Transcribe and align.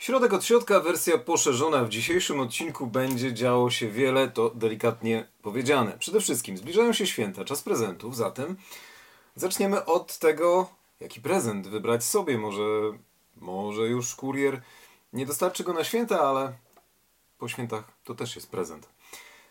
Środek 0.00 0.32
od 0.32 0.44
środka, 0.44 0.80
wersja 0.80 1.18
poszerzona. 1.18 1.84
W 1.84 1.88
dzisiejszym 1.88 2.40
odcinku 2.40 2.86
będzie 2.86 3.34
działo 3.34 3.70
się 3.70 3.88
wiele, 3.88 4.28
to 4.28 4.50
delikatnie 4.50 5.28
powiedziane. 5.42 5.98
Przede 5.98 6.20
wszystkim 6.20 6.56
zbliżają 6.56 6.92
się 6.92 7.06
święta, 7.06 7.44
czas 7.44 7.62
prezentów, 7.62 8.16
zatem 8.16 8.56
zaczniemy 9.36 9.84
od 9.84 10.18
tego, 10.18 10.68
jaki 11.00 11.20
prezent 11.20 11.68
wybrać 11.68 12.04
sobie. 12.04 12.38
Może, 12.38 12.62
może 13.36 13.82
już 13.82 14.14
kurier 14.14 14.62
nie 15.12 15.26
dostarczy 15.26 15.64
go 15.64 15.72
na 15.72 15.84
święta, 15.84 16.20
ale 16.20 16.52
po 17.38 17.48
świętach 17.48 17.84
to 18.04 18.14
też 18.14 18.36
jest 18.36 18.50
prezent. 18.50 18.88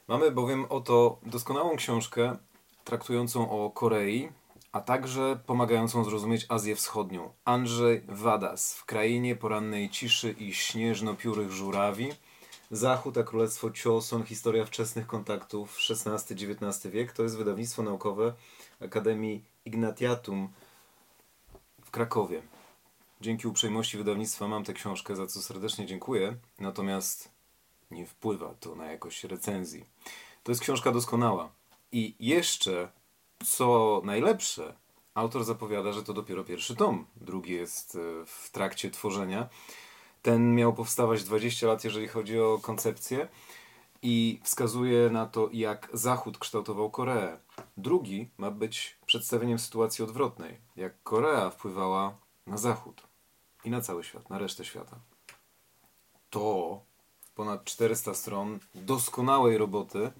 Mamy 0.08 0.32
bowiem 0.32 0.66
oto 0.70 1.20
doskonałą 1.24 1.76
książkę 1.76 2.38
traktującą 2.84 3.52
o 3.52 3.70
Korei, 3.70 4.30
a 4.72 4.82
także 4.82 5.40
pomagającą 5.46 6.04
zrozumieć 6.04 6.46
Azję 6.50 6.76
Wschodnią. 6.76 7.34
Andrzej 7.46 8.02
Wadas 8.08 8.76
w 8.76 8.86
krainie 8.86 9.36
porannej 9.36 9.90
ciszy 9.90 10.32
i 10.32 10.54
śnieżno-piórych 10.54 11.52
żurawi. 11.52 12.10
Zachód 12.72 13.18
a 13.18 13.24
Królestwo 13.24 13.72
Cioson, 13.72 14.24
historia 14.24 14.66
wczesnych 14.66 15.08
kontaktów, 15.08 15.78
XVI-XIX 15.90 16.92
wiek. 16.92 17.14
To 17.14 17.24
jest 17.24 17.38
wydawnictwo 17.38 17.84
naukowe 17.84 18.34
Akademii 18.82 19.44
Ignatiatum 19.66 20.50
w 21.86 21.92
Krakowie. 21.92 22.42
Dzięki 23.22 23.48
uprzejmości 23.48 23.98
wydawnictwa 23.98 24.48
mam 24.48 24.64
tę 24.64 24.74
książkę, 24.74 25.16
za 25.16 25.28
co 25.28 25.42
serdecznie 25.42 25.86
dziękuję. 25.86 26.36
Natomiast 26.60 27.30
nie 27.92 28.06
wpływa 28.06 28.54
to 28.60 28.76
na 28.76 28.92
jakość 28.92 29.24
recenzji. 29.24 29.86
To 30.44 30.52
jest 30.52 30.62
książka 30.62 30.92
doskonała. 30.92 31.50
I 31.92 32.16
jeszcze 32.20 32.92
co 33.46 34.02
najlepsze, 34.06 34.76
autor 35.14 35.44
zapowiada, 35.44 35.94
że 35.94 36.04
to 36.04 36.14
dopiero 36.14 36.44
pierwszy 36.44 36.76
tom. 36.76 37.06
Drugi 37.16 37.54
jest 37.54 37.96
e, 37.96 38.26
w 38.26 38.50
trakcie 38.52 38.92
tworzenia. 38.92 39.50
Ten 40.22 40.56
miał 40.56 40.74
powstawać 40.74 41.24
20 41.24 41.68
lat, 41.68 41.84
jeżeli 41.84 42.08
chodzi 42.08 42.40
o 42.40 42.60
koncepcję, 42.62 43.28
i 44.02 44.40
wskazuje 44.44 45.10
na 45.10 45.26
to, 45.26 45.50
jak 45.54 45.90
Zachód 45.94 46.38
kształtował 46.38 46.90
Koreę. 46.90 47.38
Drugi 47.78 48.30
ma 48.38 48.52
być 48.52 48.98
przedstawieniem 49.06 49.60
sytuacji 49.60 50.04
odwrotnej, 50.04 50.58
jak 50.76 51.04
Korea 51.04 51.50
wpływała 51.50 52.18
na 52.48 52.58
Zachód 52.58 53.04
i 53.64 53.70
na 53.70 53.82
cały 53.82 54.04
świat, 54.04 54.30
na 54.30 54.38
resztę 54.38 54.66
świata. 54.66 55.00
To 56.30 56.80
ponad 57.36 57.64
400 57.64 58.14
stron 58.14 58.60
doskonałej 58.76 59.58
roboty. 59.58 60.12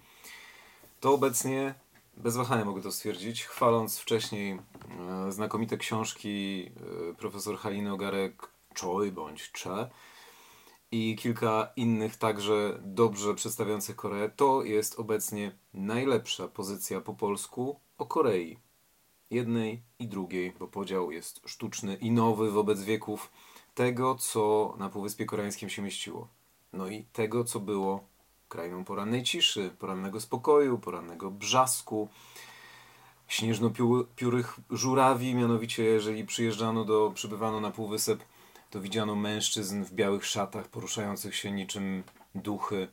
To 1.00 1.14
obecnie 1.14 1.76
bez 2.20 2.38
wahania 2.38 2.66
mogę 2.66 2.82
to 2.82 2.92
stwierdzić, 2.92 3.44
chwaląc 3.44 4.00
wcześniej 4.00 4.52
e, 4.52 5.32
znakomite 5.32 5.78
książki 5.78 6.66
e, 7.12 7.14
profesor 7.14 7.58
Haliny 7.58 7.94
Ogarek 7.94 8.52
Choi 8.82 9.12
bądź 9.12 9.52
Cze 9.52 9.90
i 10.92 11.16
kilka 11.16 11.72
innych 11.76 12.16
także 12.16 12.80
dobrze 12.82 13.36
przedstawiających 13.36 13.96
Koreę, 13.96 14.30
to 14.30 14.64
jest 14.64 15.00
obecnie 15.00 15.52
najlepsza 15.74 16.48
pozycja 16.48 17.02
po 17.02 17.14
polsku 17.14 17.80
o 17.98 18.06
Korei. 18.06 18.58
Jednej 19.30 19.84
i 20.00 20.08
drugiej, 20.08 20.54
bo 20.60 20.68
podział 20.68 21.12
jest 21.12 21.42
sztuczny 21.46 21.96
i 21.96 22.12
nowy 22.12 22.52
wobec 22.52 22.82
wieków 22.82 23.32
tego, 23.74 24.16
co 24.16 24.74
na 24.78 24.90
Półwyspie 24.90 25.26
Koreańskim 25.26 25.70
się 25.70 25.82
mieściło. 25.82 26.28
No 26.74 26.88
i 26.88 27.04
tego, 27.04 27.44
co 27.44 27.60
było 27.60 28.09
krainą 28.50 28.86
porannej 28.86 29.24
ciszy, 29.24 29.72
porannego 29.80 30.22
spokoju, 30.22 30.80
porannego 30.80 31.32
brzasku, 31.32 32.10
śnieżno-piórych 33.28 34.60
żurawi, 34.72 35.36
mianowicie 35.36 35.84
jeżeli 35.84 36.26
przyjeżdżano 36.26 36.86
do, 36.86 37.12
przybywano 37.16 37.60
na 37.60 37.72
Półwysep, 37.72 38.24
to 38.70 38.82
widziano 38.82 39.16
mężczyzn 39.16 39.84
w 39.84 39.94
białych 39.94 40.26
szatach 40.26 40.68
poruszających 40.68 41.36
się 41.36 41.52
niczym 41.52 42.04
duchy. 42.36 42.88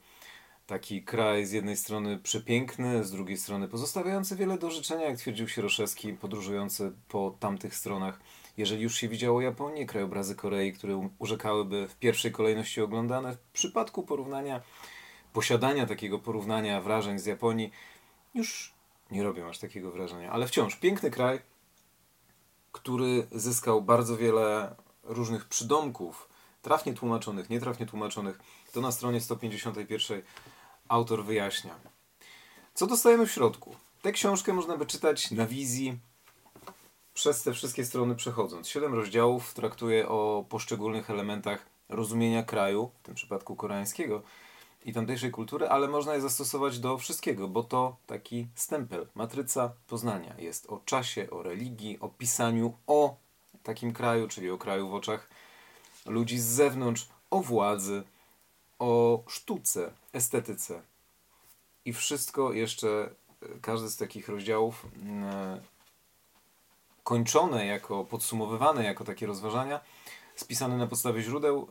Taki 0.66 1.02
kraj 1.02 1.46
z 1.46 1.52
jednej 1.52 1.76
strony 1.76 2.18
przepiękny, 2.18 3.04
z 3.04 3.10
drugiej 3.10 3.36
strony 3.36 3.68
pozostawiający 3.68 4.36
wiele 4.36 4.58
do 4.58 4.70
życzenia, 4.70 5.04
jak 5.04 5.18
twierdził 5.18 5.48
Sieroszewski, 5.48 6.12
podróżujący 6.12 6.92
po 7.08 7.36
tamtych 7.40 7.74
stronach. 7.74 8.20
Jeżeli 8.56 8.82
już 8.82 8.94
się 8.94 9.08
widziało 9.08 9.40
Japonię, 9.40 9.86
krajobrazy 9.86 10.34
Korei, 10.34 10.72
które 10.72 11.08
urzekałyby 11.18 11.88
w 11.88 11.96
pierwszej 11.96 12.32
kolejności 12.32 12.80
oglądane, 12.80 13.32
w 13.32 13.38
przypadku 13.52 14.02
porównania 14.02 14.60
posiadania 15.36 15.86
takiego 15.86 16.18
porównania 16.18 16.80
wrażeń 16.80 17.18
z 17.18 17.26
Japonii 17.26 17.70
już 18.34 18.74
nie 19.10 19.22
robią 19.22 19.48
aż 19.48 19.58
takiego 19.58 19.90
wrażenia. 19.90 20.30
Ale 20.30 20.46
wciąż 20.46 20.76
piękny 20.76 21.10
kraj, 21.10 21.40
który 22.72 23.26
zyskał 23.32 23.82
bardzo 23.82 24.16
wiele 24.16 24.74
różnych 25.02 25.44
przydomków, 25.44 26.28
trafnie 26.62 26.94
tłumaczonych, 26.94 27.50
nietrafnie 27.50 27.86
tłumaczonych. 27.86 28.38
To 28.72 28.80
na 28.80 28.92
stronie 28.92 29.20
151 29.20 30.22
autor 30.88 31.24
wyjaśnia. 31.24 31.74
Co 32.74 32.86
dostajemy 32.86 33.26
w 33.26 33.32
środku? 33.32 33.76
Tę 34.02 34.12
książkę 34.12 34.52
można 34.52 34.76
by 34.76 34.86
czytać 34.86 35.30
na 35.30 35.46
wizji, 35.46 35.98
przez 37.14 37.42
te 37.42 37.52
wszystkie 37.52 37.84
strony 37.84 38.14
przechodząc. 38.14 38.68
Siedem 38.68 38.94
rozdziałów 38.94 39.54
traktuje 39.54 40.08
o 40.08 40.44
poszczególnych 40.48 41.10
elementach 41.10 41.66
rozumienia 41.88 42.42
kraju, 42.42 42.90
w 43.00 43.02
tym 43.02 43.14
przypadku 43.14 43.56
koreańskiego, 43.56 44.22
i 44.86 44.92
tamtejszej 44.92 45.30
kultury, 45.30 45.68
ale 45.68 45.88
można 45.88 46.14
je 46.14 46.20
zastosować 46.20 46.78
do 46.78 46.98
wszystkiego, 46.98 47.48
bo 47.48 47.62
to 47.62 47.96
taki 48.06 48.46
stempel, 48.54 49.06
matryca 49.14 49.72
poznania. 49.86 50.34
Jest 50.38 50.66
o 50.66 50.80
czasie, 50.84 51.30
o 51.30 51.42
religii, 51.42 51.98
o 52.00 52.08
pisaniu 52.08 52.74
o 52.86 53.16
takim 53.62 53.92
kraju, 53.92 54.28
czyli 54.28 54.50
o 54.50 54.58
kraju 54.58 54.88
w 54.88 54.94
oczach 54.94 55.28
ludzi 56.06 56.38
z 56.38 56.44
zewnątrz, 56.44 57.08
o 57.30 57.40
władzy, 57.40 58.02
o 58.78 59.22
sztuce, 59.26 59.90
estetyce. 60.12 60.82
I 61.84 61.92
wszystko 61.92 62.52
jeszcze, 62.52 63.10
e, 63.42 63.58
każdy 63.62 63.88
z 63.88 63.96
takich 63.96 64.28
rozdziałów 64.28 64.86
mm, 65.02 65.60
kończone 67.04 67.66
jako, 67.66 68.04
podsumowywane 68.04 68.84
jako 68.84 69.04
takie 69.04 69.26
rozważania, 69.26 69.80
spisane 70.36 70.76
na 70.76 70.86
podstawie 70.86 71.22
źródeł, 71.22 71.68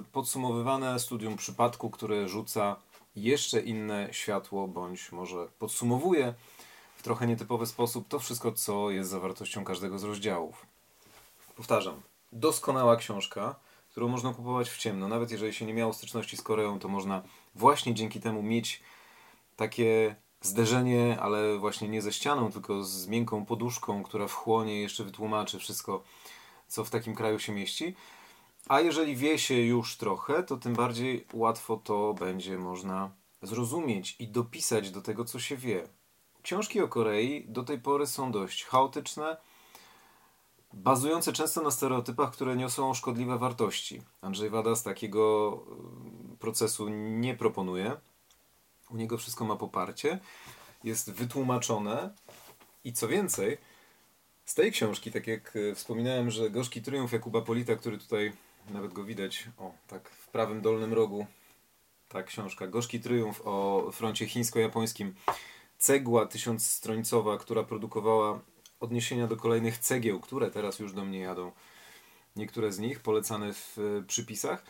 e, 0.00 0.02
podsumowywane 0.12 1.00
studium 1.00 1.36
przypadku, 1.36 1.90
które 1.90 2.28
rzuca 2.28 2.76
jeszcze 3.16 3.60
inne 3.60 4.08
światło, 4.12 4.68
bądź 4.68 5.12
może 5.12 5.48
podsumowuje 5.58 6.34
w 6.96 7.02
trochę 7.02 7.26
nietypowy 7.26 7.66
sposób 7.66 8.08
to 8.08 8.18
wszystko, 8.18 8.52
co 8.52 8.90
jest 8.90 9.10
zawartością 9.10 9.64
każdego 9.64 9.98
z 9.98 10.04
rozdziałów. 10.04 10.66
Powtarzam, 11.56 12.00
doskonała 12.32 12.96
książka, 12.96 13.54
którą 13.90 14.08
można 14.08 14.34
kupować 14.34 14.70
w 14.70 14.78
ciemno. 14.78 15.08
Nawet 15.08 15.30
jeżeli 15.30 15.54
się 15.54 15.66
nie 15.66 15.74
miało 15.74 15.92
styczności 15.92 16.36
z 16.36 16.42
Koreą, 16.42 16.78
to 16.78 16.88
można 16.88 17.22
właśnie 17.54 17.94
dzięki 17.94 18.20
temu 18.20 18.42
mieć 18.42 18.82
takie 19.56 20.16
zderzenie, 20.40 21.20
ale 21.20 21.58
właśnie 21.58 21.88
nie 21.88 22.02
ze 22.02 22.12
ścianą, 22.12 22.52
tylko 22.52 22.84
z 22.84 23.06
miękką 23.06 23.46
poduszką, 23.46 24.02
która 24.02 24.26
wchłonie 24.26 24.78
i 24.78 24.82
jeszcze 24.82 25.04
wytłumaczy 25.04 25.58
wszystko, 25.58 26.02
co 26.68 26.84
w 26.84 26.90
takim 26.90 27.14
kraju 27.14 27.38
się 27.38 27.52
mieści. 27.52 27.94
A 28.68 28.80
jeżeli 28.80 29.16
wie 29.16 29.38
się 29.38 29.54
już 29.54 29.96
trochę, 29.96 30.42
to 30.42 30.56
tym 30.56 30.74
bardziej 30.74 31.26
łatwo 31.32 31.76
to 31.76 32.14
będzie 32.14 32.58
można 32.58 33.10
zrozumieć 33.42 34.16
i 34.18 34.28
dopisać 34.28 34.90
do 34.90 35.02
tego, 35.02 35.24
co 35.24 35.40
się 35.40 35.56
wie. 35.56 35.88
Książki 36.42 36.80
o 36.80 36.88
Korei 36.88 37.44
do 37.48 37.62
tej 37.62 37.80
pory 37.80 38.06
są 38.06 38.32
dość 38.32 38.64
chaotyczne, 38.64 39.36
bazujące 40.72 41.32
często 41.32 41.62
na 41.62 41.70
stereotypach, 41.70 42.32
które 42.32 42.56
niosą 42.56 42.94
szkodliwe 42.94 43.38
wartości. 43.38 44.02
Andrzej 44.20 44.50
Wada 44.50 44.76
z 44.76 44.82
takiego 44.82 45.52
y, 46.34 46.36
procesu 46.38 46.88
nie 46.88 47.34
proponuje. 47.34 47.96
U 48.90 48.96
niego 48.96 49.18
wszystko 49.18 49.44
ma 49.44 49.56
poparcie, 49.56 50.18
jest 50.84 51.12
wytłumaczone 51.12 52.14
i 52.84 52.92
co 52.92 53.08
więcej, 53.08 53.58
z 54.46 54.54
tej 54.54 54.72
książki, 54.72 55.12
tak 55.12 55.26
jak 55.26 55.56
e, 55.56 55.74
wspominałem, 55.74 56.30
że 56.30 56.50
Gorzki 56.50 56.82
Triumf 56.82 57.12
Jakuba 57.12 57.42
Polita, 57.42 57.76
który 57.76 57.98
tutaj 57.98 58.32
nawet 58.70 58.92
go 58.92 59.04
widać, 59.04 59.48
o, 59.58 59.72
tak 59.86 60.08
w 60.08 60.28
prawym 60.28 60.60
dolnym 60.60 60.92
rogu, 60.92 61.26
ta 62.08 62.22
książka, 62.22 62.66
Gorzki 62.66 63.00
Triumf 63.00 63.42
o 63.44 63.88
froncie 63.92 64.26
chińsko-japońskim, 64.26 65.14
cegła 65.78 66.26
tysiącstrońcowa, 66.26 67.38
która 67.38 67.62
produkowała 67.62 68.40
odniesienia 68.80 69.26
do 69.26 69.36
kolejnych 69.36 69.78
cegieł, 69.78 70.20
które 70.20 70.50
teraz 70.50 70.78
już 70.78 70.92
do 70.92 71.04
mnie 71.04 71.18
jadą, 71.18 71.52
niektóre 72.36 72.72
z 72.72 72.78
nich 72.78 73.00
polecane 73.00 73.52
w 73.52 73.78
e, 73.78 74.02
przypisach, 74.06 74.64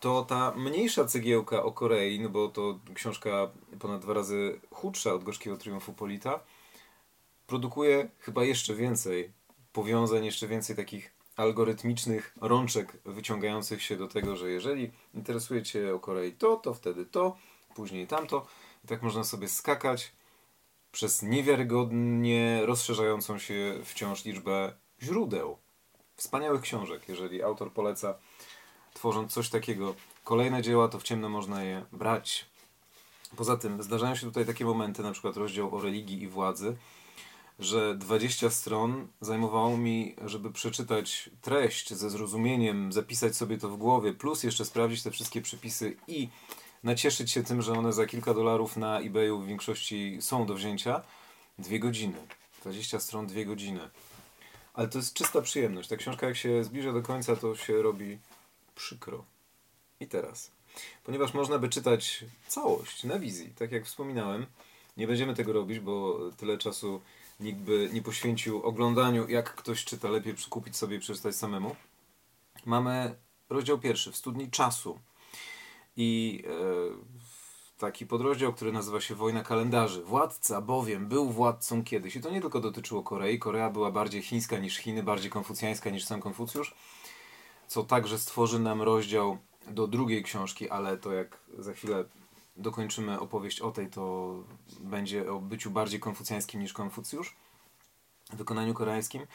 to 0.00 0.22
ta 0.22 0.52
mniejsza 0.56 1.04
cegiełka 1.04 1.62
o 1.62 1.72
Korei, 1.72 2.20
no 2.20 2.28
bo 2.28 2.48
to 2.48 2.78
książka 2.94 3.50
ponad 3.78 4.02
dwa 4.02 4.14
razy 4.14 4.60
chudsza 4.70 5.14
od 5.14 5.24
Gorzkiego 5.24 5.56
Triumfu 5.56 5.92
Polita, 5.92 6.40
produkuje 7.48 8.08
chyba 8.18 8.44
jeszcze 8.44 8.74
więcej 8.74 9.32
powiązań, 9.72 10.24
jeszcze 10.24 10.48
więcej 10.48 10.76
takich 10.76 11.14
algorytmicznych 11.36 12.34
rączek 12.40 12.98
wyciągających 13.04 13.82
się 13.82 13.96
do 13.96 14.08
tego, 14.08 14.36
że 14.36 14.50
jeżeli 14.50 14.90
interesuje 15.14 15.62
Cię 15.62 15.94
o 15.94 16.00
Korei 16.00 16.32
to, 16.32 16.56
to 16.56 16.74
wtedy 16.74 17.06
to, 17.06 17.36
później 17.74 18.06
tamto. 18.06 18.46
I 18.84 18.88
tak 18.88 19.02
można 19.02 19.24
sobie 19.24 19.48
skakać 19.48 20.12
przez 20.92 21.22
niewiarygodnie 21.22 22.60
rozszerzającą 22.66 23.38
się 23.38 23.80
wciąż 23.84 24.24
liczbę 24.24 24.72
źródeł. 25.02 25.58
Wspaniałych 26.16 26.60
książek, 26.60 27.08
jeżeli 27.08 27.42
autor 27.42 27.72
poleca 27.72 28.14
tworząc 28.94 29.32
coś 29.32 29.48
takiego. 29.48 29.94
Kolejne 30.24 30.62
dzieła 30.62 30.88
to 30.88 30.98
w 30.98 31.02
ciemno 31.02 31.28
można 31.28 31.64
je 31.64 31.84
brać. 31.92 32.46
Poza 33.36 33.56
tym 33.56 33.82
zdarzają 33.82 34.14
się 34.14 34.26
tutaj 34.26 34.46
takie 34.46 34.64
momenty, 34.64 35.02
na 35.02 35.12
przykład 35.12 35.36
rozdział 35.36 35.74
o 35.74 35.80
religii 35.80 36.22
i 36.22 36.28
władzy, 36.28 36.76
że 37.58 37.94
20 37.94 38.50
stron 38.50 39.08
zajmowało 39.20 39.76
mi, 39.76 40.16
żeby 40.24 40.52
przeczytać 40.52 41.30
treść 41.42 41.94
ze 41.94 42.10
zrozumieniem, 42.10 42.92
zapisać 42.92 43.36
sobie 43.36 43.58
to 43.58 43.68
w 43.68 43.76
głowie, 43.76 44.12
plus 44.12 44.42
jeszcze 44.42 44.64
sprawdzić 44.64 45.02
te 45.02 45.10
wszystkie 45.10 45.42
przepisy 45.42 45.96
i 46.08 46.28
nacieszyć 46.84 47.30
się 47.30 47.42
tym, 47.42 47.62
że 47.62 47.72
one 47.72 47.92
za 47.92 48.06
kilka 48.06 48.34
dolarów 48.34 48.76
na 48.76 49.00
eBayu 49.00 49.38
w 49.38 49.46
większości 49.46 50.18
są 50.20 50.46
do 50.46 50.54
wzięcia. 50.54 51.02
Dwie 51.58 51.78
godziny. 51.78 52.18
20 52.62 53.00
stron, 53.00 53.26
dwie 53.26 53.46
godziny. 53.46 53.90
Ale 54.74 54.88
to 54.88 54.98
jest 54.98 55.14
czysta 55.14 55.42
przyjemność. 55.42 55.88
Ta 55.88 55.96
książka 55.96 56.26
jak 56.26 56.36
się 56.36 56.64
zbliża 56.64 56.92
do 56.92 57.02
końca, 57.02 57.36
to 57.36 57.56
się 57.56 57.82
robi 57.82 58.18
przykro. 58.74 59.24
I 60.00 60.06
teraz. 60.06 60.50
Ponieważ 61.04 61.34
można 61.34 61.58
by 61.58 61.68
czytać 61.68 62.24
całość 62.46 63.04
na 63.04 63.18
wizji, 63.18 63.52
tak 63.58 63.72
jak 63.72 63.84
wspominałem, 63.84 64.46
nie 64.96 65.06
będziemy 65.06 65.34
tego 65.34 65.52
robić, 65.52 65.80
bo 65.80 66.18
tyle 66.36 66.58
czasu 66.58 67.00
nikt 67.40 67.60
by 67.60 67.90
nie 67.92 68.02
poświęcił 68.02 68.62
oglądaniu, 68.62 69.28
jak 69.28 69.54
ktoś 69.54 69.84
czyta, 69.84 70.08
lepiej 70.08 70.34
kupić 70.50 70.76
sobie 70.76 70.96
i 70.96 71.00
przeczytać 71.00 71.36
samemu. 71.36 71.76
Mamy 72.66 73.14
rozdział 73.48 73.78
pierwszy, 73.78 74.12
w 74.12 74.16
studni 74.16 74.50
czasu. 74.50 74.98
I 75.96 76.42
e, 76.46 77.78
taki 77.78 78.06
podrozdział, 78.06 78.52
który 78.52 78.72
nazywa 78.72 79.00
się 79.00 79.14
Wojna 79.14 79.42
kalendarzy. 79.42 80.02
Władca 80.02 80.60
bowiem 80.60 81.08
był 81.08 81.30
władcą 81.30 81.84
kiedyś. 81.84 82.16
I 82.16 82.20
to 82.20 82.30
nie 82.30 82.40
tylko 82.40 82.60
dotyczyło 82.60 83.02
Korei. 83.02 83.38
Korea 83.38 83.70
była 83.70 83.90
bardziej 83.90 84.22
chińska 84.22 84.58
niż 84.58 84.76
Chiny, 84.76 85.02
bardziej 85.02 85.30
konfucjańska 85.30 85.90
niż 85.90 86.04
sam 86.04 86.20
Konfucjusz, 86.20 86.74
co 87.68 87.84
także 87.84 88.18
stworzy 88.18 88.58
nam 88.58 88.82
rozdział 88.82 89.38
do 89.66 89.86
drugiej 89.86 90.22
książki, 90.22 90.70
ale 90.70 90.96
to 90.96 91.12
jak 91.12 91.40
za 91.58 91.72
chwilę 91.72 92.04
dokończymy 92.58 93.20
opowieść 93.20 93.60
o 93.60 93.70
tej, 93.70 93.90
to 93.90 94.34
będzie 94.80 95.32
o 95.32 95.38
byciu 95.38 95.70
bardziej 95.70 96.00
konfucjańskim 96.00 96.60
niż 96.60 96.72
Konfucjusz 96.72 97.36
w 98.30 98.36
wykonaniu 98.36 98.74
koreańskim. 98.74 99.26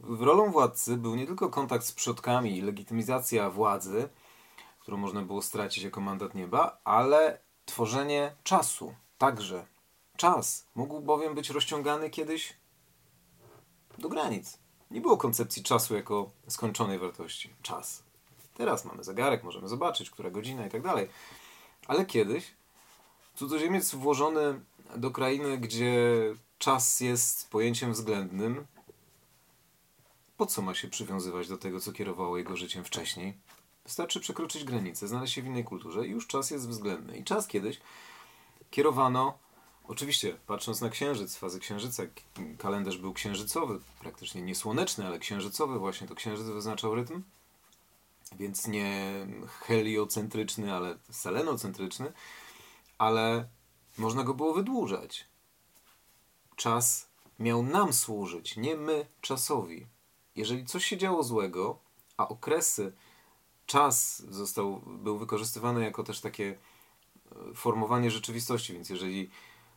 Rolą 0.00 0.50
władcy 0.50 0.96
był 0.96 1.14
nie 1.14 1.26
tylko 1.26 1.48
kontakt 1.48 1.84
z 1.84 1.92
przodkami 1.92 2.56
i 2.56 2.62
legitymizacja 2.62 3.50
władzy, 3.50 4.08
którą 4.80 4.96
można 4.96 5.22
było 5.22 5.42
stracić 5.42 5.84
jako 5.84 6.00
mandat 6.00 6.34
nieba, 6.34 6.78
ale 6.84 7.38
tworzenie 7.64 8.34
czasu 8.42 8.94
także. 9.18 9.66
Czas 10.16 10.66
mógł 10.74 11.00
bowiem 11.00 11.34
być 11.34 11.50
rozciągany 11.50 12.10
kiedyś 12.10 12.56
do 13.98 14.08
granic. 14.08 14.58
Nie 14.90 15.00
było 15.00 15.16
koncepcji 15.16 15.62
czasu 15.62 15.94
jako 15.94 16.30
skończonej 16.48 16.98
wartości. 16.98 17.54
Czas. 17.62 18.02
Teraz 18.54 18.84
mamy 18.84 19.04
zegarek, 19.04 19.44
możemy 19.44 19.68
zobaczyć, 19.68 20.10
która 20.10 20.30
godzina 20.30 20.66
i 20.66 20.70
tak 20.70 20.82
dalej. 20.82 21.08
Ale 21.86 22.06
kiedyś 22.06 22.54
cudzoziemiec 23.34 23.94
włożony 23.94 24.60
do 24.96 25.10
krainy, 25.10 25.58
gdzie 25.58 26.04
czas 26.58 27.00
jest 27.00 27.50
pojęciem 27.50 27.92
względnym, 27.92 28.66
po 30.36 30.46
co 30.46 30.62
ma 30.62 30.74
się 30.74 30.88
przywiązywać 30.88 31.48
do 31.48 31.58
tego, 31.58 31.80
co 31.80 31.92
kierowało 31.92 32.38
jego 32.38 32.56
życiem 32.56 32.84
wcześniej? 32.84 33.34
Wystarczy 33.84 34.20
przekroczyć 34.20 34.64
granicę, 34.64 35.08
znaleźć 35.08 35.34
się 35.34 35.42
w 35.42 35.46
innej 35.46 35.64
kulturze 35.64 36.06
i 36.06 36.10
już 36.10 36.26
czas 36.26 36.50
jest 36.50 36.68
względny. 36.68 37.18
I 37.18 37.24
czas 37.24 37.46
kiedyś 37.48 37.80
kierowano, 38.70 39.38
oczywiście 39.84 40.36
patrząc 40.46 40.80
na 40.80 40.90
księżyc, 40.90 41.36
fazy 41.36 41.60
księżyca, 41.60 42.02
kalendarz 42.58 42.98
był 42.98 43.12
księżycowy, 43.12 43.80
praktycznie 44.00 44.42
nie 44.42 44.54
słoneczny, 44.54 45.06
ale 45.06 45.18
księżycowy, 45.18 45.78
właśnie 45.78 46.08
to 46.08 46.14
księżyc 46.14 46.46
wyznaczał 46.46 46.94
rytm, 46.94 47.22
więc 48.38 48.66
nie 48.66 49.12
heliocentryczny, 49.60 50.74
ale 50.74 50.98
selenocentryczny, 51.10 52.12
ale 52.98 53.48
można 53.98 54.24
go 54.24 54.34
było 54.34 54.54
wydłużać. 54.54 55.26
Czas 56.56 57.08
miał 57.38 57.62
nam 57.62 57.92
służyć, 57.92 58.56
nie 58.56 58.76
my 58.76 59.06
czasowi. 59.20 59.86
Jeżeli 60.36 60.64
coś 60.64 60.84
się 60.84 60.96
działo 60.96 61.22
złego, 61.22 61.78
a 62.16 62.28
okresy 62.28 62.92
czas 63.66 64.22
został, 64.30 64.80
był 64.86 65.18
wykorzystywany 65.18 65.84
jako 65.84 66.04
też 66.04 66.20
takie 66.20 66.58
e, 67.50 67.54
formowanie 67.54 68.10
rzeczywistości, 68.10 68.72
więc 68.72 68.90
jeżeli 68.90 69.30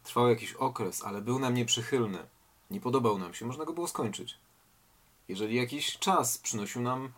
trwał 0.03 0.29
jakiś 0.29 0.53
okres, 0.53 1.03
ale 1.03 1.21
był 1.21 1.39
nam 1.39 1.53
nieprzychylny, 1.53 2.27
nie 2.71 2.81
podobał 2.81 3.17
nam 3.17 3.33
się, 3.33 3.45
można 3.45 3.65
go 3.65 3.73
było 3.73 3.87
skończyć. 3.87 4.37
Jeżeli 5.27 5.55
jakiś 5.55 5.97
czas 5.97 6.37
przynosił 6.37 6.81
nam 6.81 7.11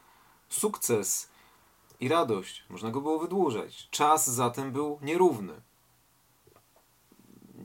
sukces 0.49 1.29
i 1.99 2.07
radość, 2.07 2.63
można 2.69 2.91
go 2.91 3.01
było 3.01 3.19
wydłużać. 3.19 3.87
Czas 3.91 4.29
zatem 4.29 4.71
był 4.71 4.99
nierówny. 5.01 5.61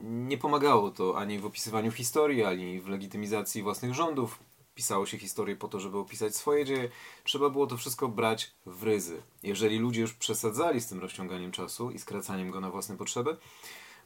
Nie 0.07 0.37
pomagało 0.37 0.91
to 0.91 1.17
ani 1.17 1.39
w 1.39 1.45
opisywaniu 1.45 1.91
historii, 1.91 2.43
ani 2.43 2.79
w 2.79 2.87
legitymizacji 2.87 3.63
własnych 3.63 3.93
rządów 3.93 4.39
pisało 4.75 5.05
się 5.05 5.17
historię 5.17 5.55
po 5.55 5.67
to, 5.67 5.79
żeby 5.79 5.97
opisać 5.97 6.35
swoje 6.35 6.65
dzieje, 6.65 6.89
trzeba 7.23 7.49
było 7.49 7.67
to 7.67 7.77
wszystko 7.77 8.07
brać 8.07 8.51
w 8.65 8.83
ryzy. 8.83 9.21
Jeżeli 9.43 9.79
ludzie 9.79 10.01
już 10.01 10.13
przesadzali 10.13 10.81
z 10.81 10.87
tym 10.87 10.99
rozciąganiem 10.99 11.51
czasu 11.51 11.91
i 11.91 11.99
skracaniem 11.99 12.51
go 12.51 12.59
na 12.59 12.69
własne 12.69 12.97
potrzeby, 12.97 13.37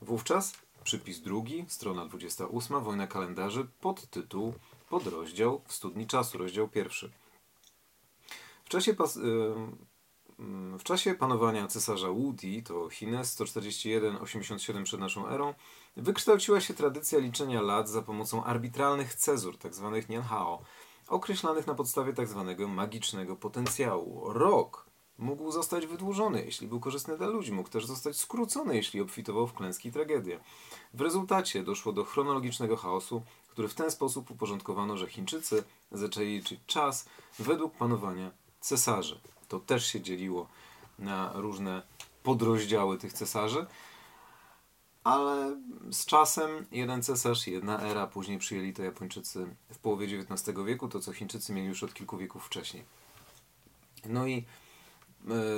wówczas 0.01 0.53
przypis 0.83 1.19
drugi, 1.19 1.65
strona 1.67 2.05
28, 2.05 2.83
Wojna 2.83 3.07
kalendarzy, 3.07 3.67
podtytuł, 3.81 4.53
podrozdział 4.89 5.61
w 5.65 5.73
studni 5.73 6.07
czasu, 6.07 6.37
rozdział 6.37 6.67
pierwszy. 6.67 7.11
W 8.65 8.69
czasie, 8.69 8.93
pas, 8.93 9.19
w 10.79 10.83
czasie 10.83 11.13
panowania 11.13 11.67
cesarza 11.67 12.11
Wudi, 12.11 12.63
to 12.63 12.89
Chiny 12.89 13.17
141-87 13.17 14.83
przed 14.83 14.99
naszą 14.99 15.27
erą, 15.27 15.53
wykształciła 15.97 16.62
się 16.62 16.74
tradycja 16.74 17.19
liczenia 17.19 17.62
lat 17.62 17.89
za 17.89 18.01
pomocą 18.01 18.44
arbitralnych 18.44 19.13
cezur, 19.13 19.57
tzw. 19.57 19.91
Tak 19.95 20.09
nianhao, 20.09 20.63
określanych 21.07 21.68
na 21.68 21.75
podstawie 21.75 22.13
tzw. 22.13 22.56
Tak 22.57 22.68
magicznego 22.68 23.36
potencjału. 23.36 24.33
Rok 24.33 24.89
mógł 25.18 25.51
zostać 25.51 25.88
wydłużony, 25.88 26.45
jeśli 26.45 26.68
był 26.68 26.80
korzystny 26.80 27.18
dla 27.18 27.27
ludzi, 27.27 27.51
mógł 27.51 27.69
też 27.69 27.86
zostać 27.86 28.18
skrócony, 28.18 28.75
jeśli 28.75 29.01
obfitował 29.01 29.47
w 29.47 29.53
klęski 29.53 29.89
i 29.89 29.91
tragedie. 29.91 30.39
W 30.94 31.01
rezultacie 31.01 31.63
doszło 31.63 31.94
do 31.94 32.03
chronologicznego 32.03 32.77
chaosu, 32.77 33.21
który 33.50 33.68
w 33.68 33.74
ten 33.74 33.92
sposób 33.92 34.31
uporządkowano, 34.31 34.97
że 34.97 35.07
Chińczycy 35.07 35.63
zaczęli 35.92 36.27
liczyć 36.27 36.59
czas 36.68 37.06
według 37.39 37.74
panowania 37.74 38.31
cesarzy. 38.59 39.19
To 39.47 39.59
też 39.59 39.88
się 39.88 40.01
dzieliło 40.01 40.47
na 41.00 41.31
różne 41.35 41.81
podrozdziały 42.24 42.97
tych 42.97 43.13
cesarzy 43.13 43.66
ale 45.03 45.61
z 45.91 46.06
czasem 46.06 46.65
jeden 46.71 47.03
cesarz, 47.03 47.47
jedna 47.47 47.81
era, 47.81 48.07
później 48.07 48.37
przyjęli 48.37 48.73
to 48.73 48.83
Japończycy 48.83 49.47
w 49.73 49.77
połowie 49.77 50.07
XIX 50.19 50.57
wieku, 50.65 50.87
to 50.87 50.99
co 50.99 51.13
Chińczycy 51.13 51.53
mieli 51.53 51.68
już 51.68 51.83
od 51.83 51.94
kilku 51.94 52.18
wieków 52.18 52.45
wcześniej. 52.45 52.83
No 54.06 54.27
i 54.27 54.45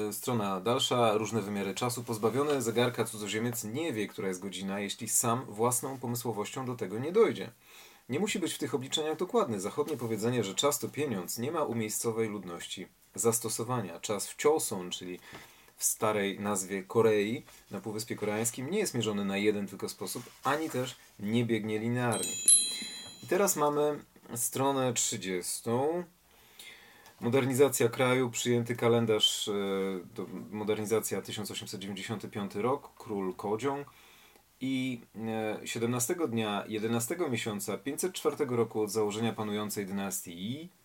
y, 0.09 0.13
strona 0.13 0.61
dalsza, 0.61 1.17
różne 1.17 1.41
wymiary 1.41 1.75
czasu. 1.75 2.03
Pozbawiony 2.03 2.61
zegarka 2.61 3.05
cudzoziemiec 3.05 3.63
nie 3.63 3.93
wie, 3.93 4.07
która 4.07 4.27
jest 4.27 4.41
godzina, 4.41 4.79
jeśli 4.79 5.09
sam 5.09 5.45
własną 5.45 5.99
pomysłowością 5.99 6.65
do 6.65 6.75
tego 6.75 6.99
nie 6.99 7.11
dojdzie. 7.11 7.51
Nie 8.09 8.19
musi 8.19 8.39
być 8.39 8.53
w 8.53 8.57
tych 8.57 8.75
obliczeniach 8.75 9.17
dokładny. 9.17 9.61
Zachodnie 9.61 9.97
powiedzenie, 9.97 10.43
że 10.43 10.55
czas 10.55 10.79
to 10.79 10.89
pieniądz, 10.89 11.37
nie 11.37 11.51
ma 11.51 11.63
u 11.63 11.75
miejscowej 11.75 12.29
ludności 12.29 12.87
zastosowania. 13.15 13.99
Czas 13.99 14.27
w 14.27 14.43
Choson, 14.43 14.91
czyli 14.91 15.19
w 15.81 15.83
starej 15.83 16.39
nazwie 16.39 16.83
Korei 16.83 17.43
na 17.71 17.79
Półwyspie 17.79 18.15
Koreańskim 18.15 18.69
nie 18.69 18.79
jest 18.79 18.93
mierzony 18.93 19.25
na 19.25 19.37
jeden 19.37 19.67
tylko 19.67 19.89
sposób, 19.89 20.23
ani 20.43 20.69
też 20.69 20.95
nie 21.19 21.45
biegnie 21.45 21.79
linearnie. 21.79 22.33
I 23.23 23.27
teraz 23.27 23.55
mamy 23.55 23.99
stronę 24.35 24.93
30. 24.93 25.69
Modernizacja 27.19 27.89
kraju, 27.89 28.29
przyjęty 28.29 28.75
kalendarz, 28.75 29.47
e, 29.47 29.53
modernizacja 30.51 31.21
1895 31.21 32.55
rok, 32.55 32.89
król 32.97 33.35
Kodziong 33.35 33.87
i 34.59 35.01
17 35.65 36.15
e, 36.23 36.27
dnia 36.27 36.63
11 36.67 37.15
miesiąca 37.29 37.77
504 37.77 38.45
roku 38.45 38.81
od 38.81 38.91
założenia 38.91 39.33
panującej 39.33 39.85
dynastii 39.85 40.31
Yi 40.31 40.80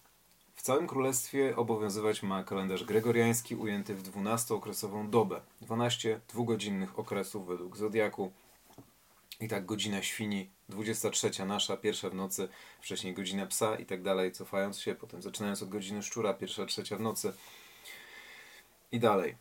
w 0.57 0.63
całym 0.63 0.87
królestwie 0.87 1.57
obowiązywać 1.57 2.23
ma 2.23 2.45
kalendarz 2.45 2.85
gregoriański 2.85 3.57
ujęty 3.57 3.95
w 3.95 4.11
12-okresową 4.11 5.11
dobę. 5.11 5.41
12 5.61 6.21
dwugodzinnych 6.29 6.99
okresów 6.99 7.47
według 7.47 7.77
zodiaku. 7.77 8.33
I 9.41 9.49
tak 9.49 9.67
godzina 9.67 10.03
świni, 10.03 10.51
23 10.69 11.47
nasza, 11.47 11.77
pierwsza 11.77 12.11
w 12.11 12.15
nocy, 12.15 12.49
wcześniej 12.81 13.15
godzina 13.15 13.47
psa 13.47 13.77
i 13.77 13.87
tak 13.87 14.03
dalej, 14.03 14.33
cofając 14.33 14.79
się, 14.79 14.95
potem 14.95 15.23
zaczynając 15.23 15.63
od 15.63 15.69
godziny 15.69 16.03
szczura, 16.03 16.35
pierwsza, 16.35 16.67
trzecia 16.67 16.97
w 16.97 17.01
nocy 17.01 17.33
i 18.93 19.01
dalej. 19.01 19.37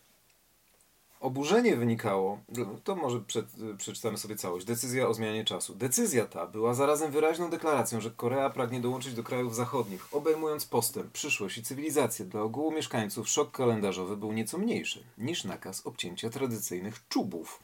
Oburzenie 1.26 1.76
wynikało, 1.76 2.40
to 2.84 2.96
może 2.96 3.20
przed, 3.20 3.46
przeczytamy 3.78 4.18
sobie 4.18 4.36
całość, 4.36 4.66
decyzja 4.66 5.08
o 5.08 5.14
zmianie 5.14 5.46
czasu. 5.46 5.76
Decyzja 5.76 6.26
ta 6.26 6.48
była 6.48 6.74
zarazem 6.74 7.12
wyraźną 7.12 7.50
deklaracją, 7.50 8.02
że 8.02 8.12
Korea 8.12 8.50
pragnie 8.50 8.80
dołączyć 8.80 9.14
do 9.14 9.24
krajów 9.24 9.56
zachodnich, 9.56 10.08
obejmując 10.12 10.66
postęp, 10.66 11.12
przyszłość 11.12 11.58
i 11.58 11.64
cywilizację. 11.64 12.26
Dla 12.26 12.42
ogółu 12.42 12.72
mieszkańców 12.72 13.30
szok 13.30 13.52
kalendarzowy 13.52 14.18
był 14.18 14.32
nieco 14.32 14.58
mniejszy 14.58 15.04
niż 15.18 15.44
nakaz 15.44 15.88
obcięcia 15.88 16.30
tradycyjnych 16.30 17.08
czubów. 17.08 17.60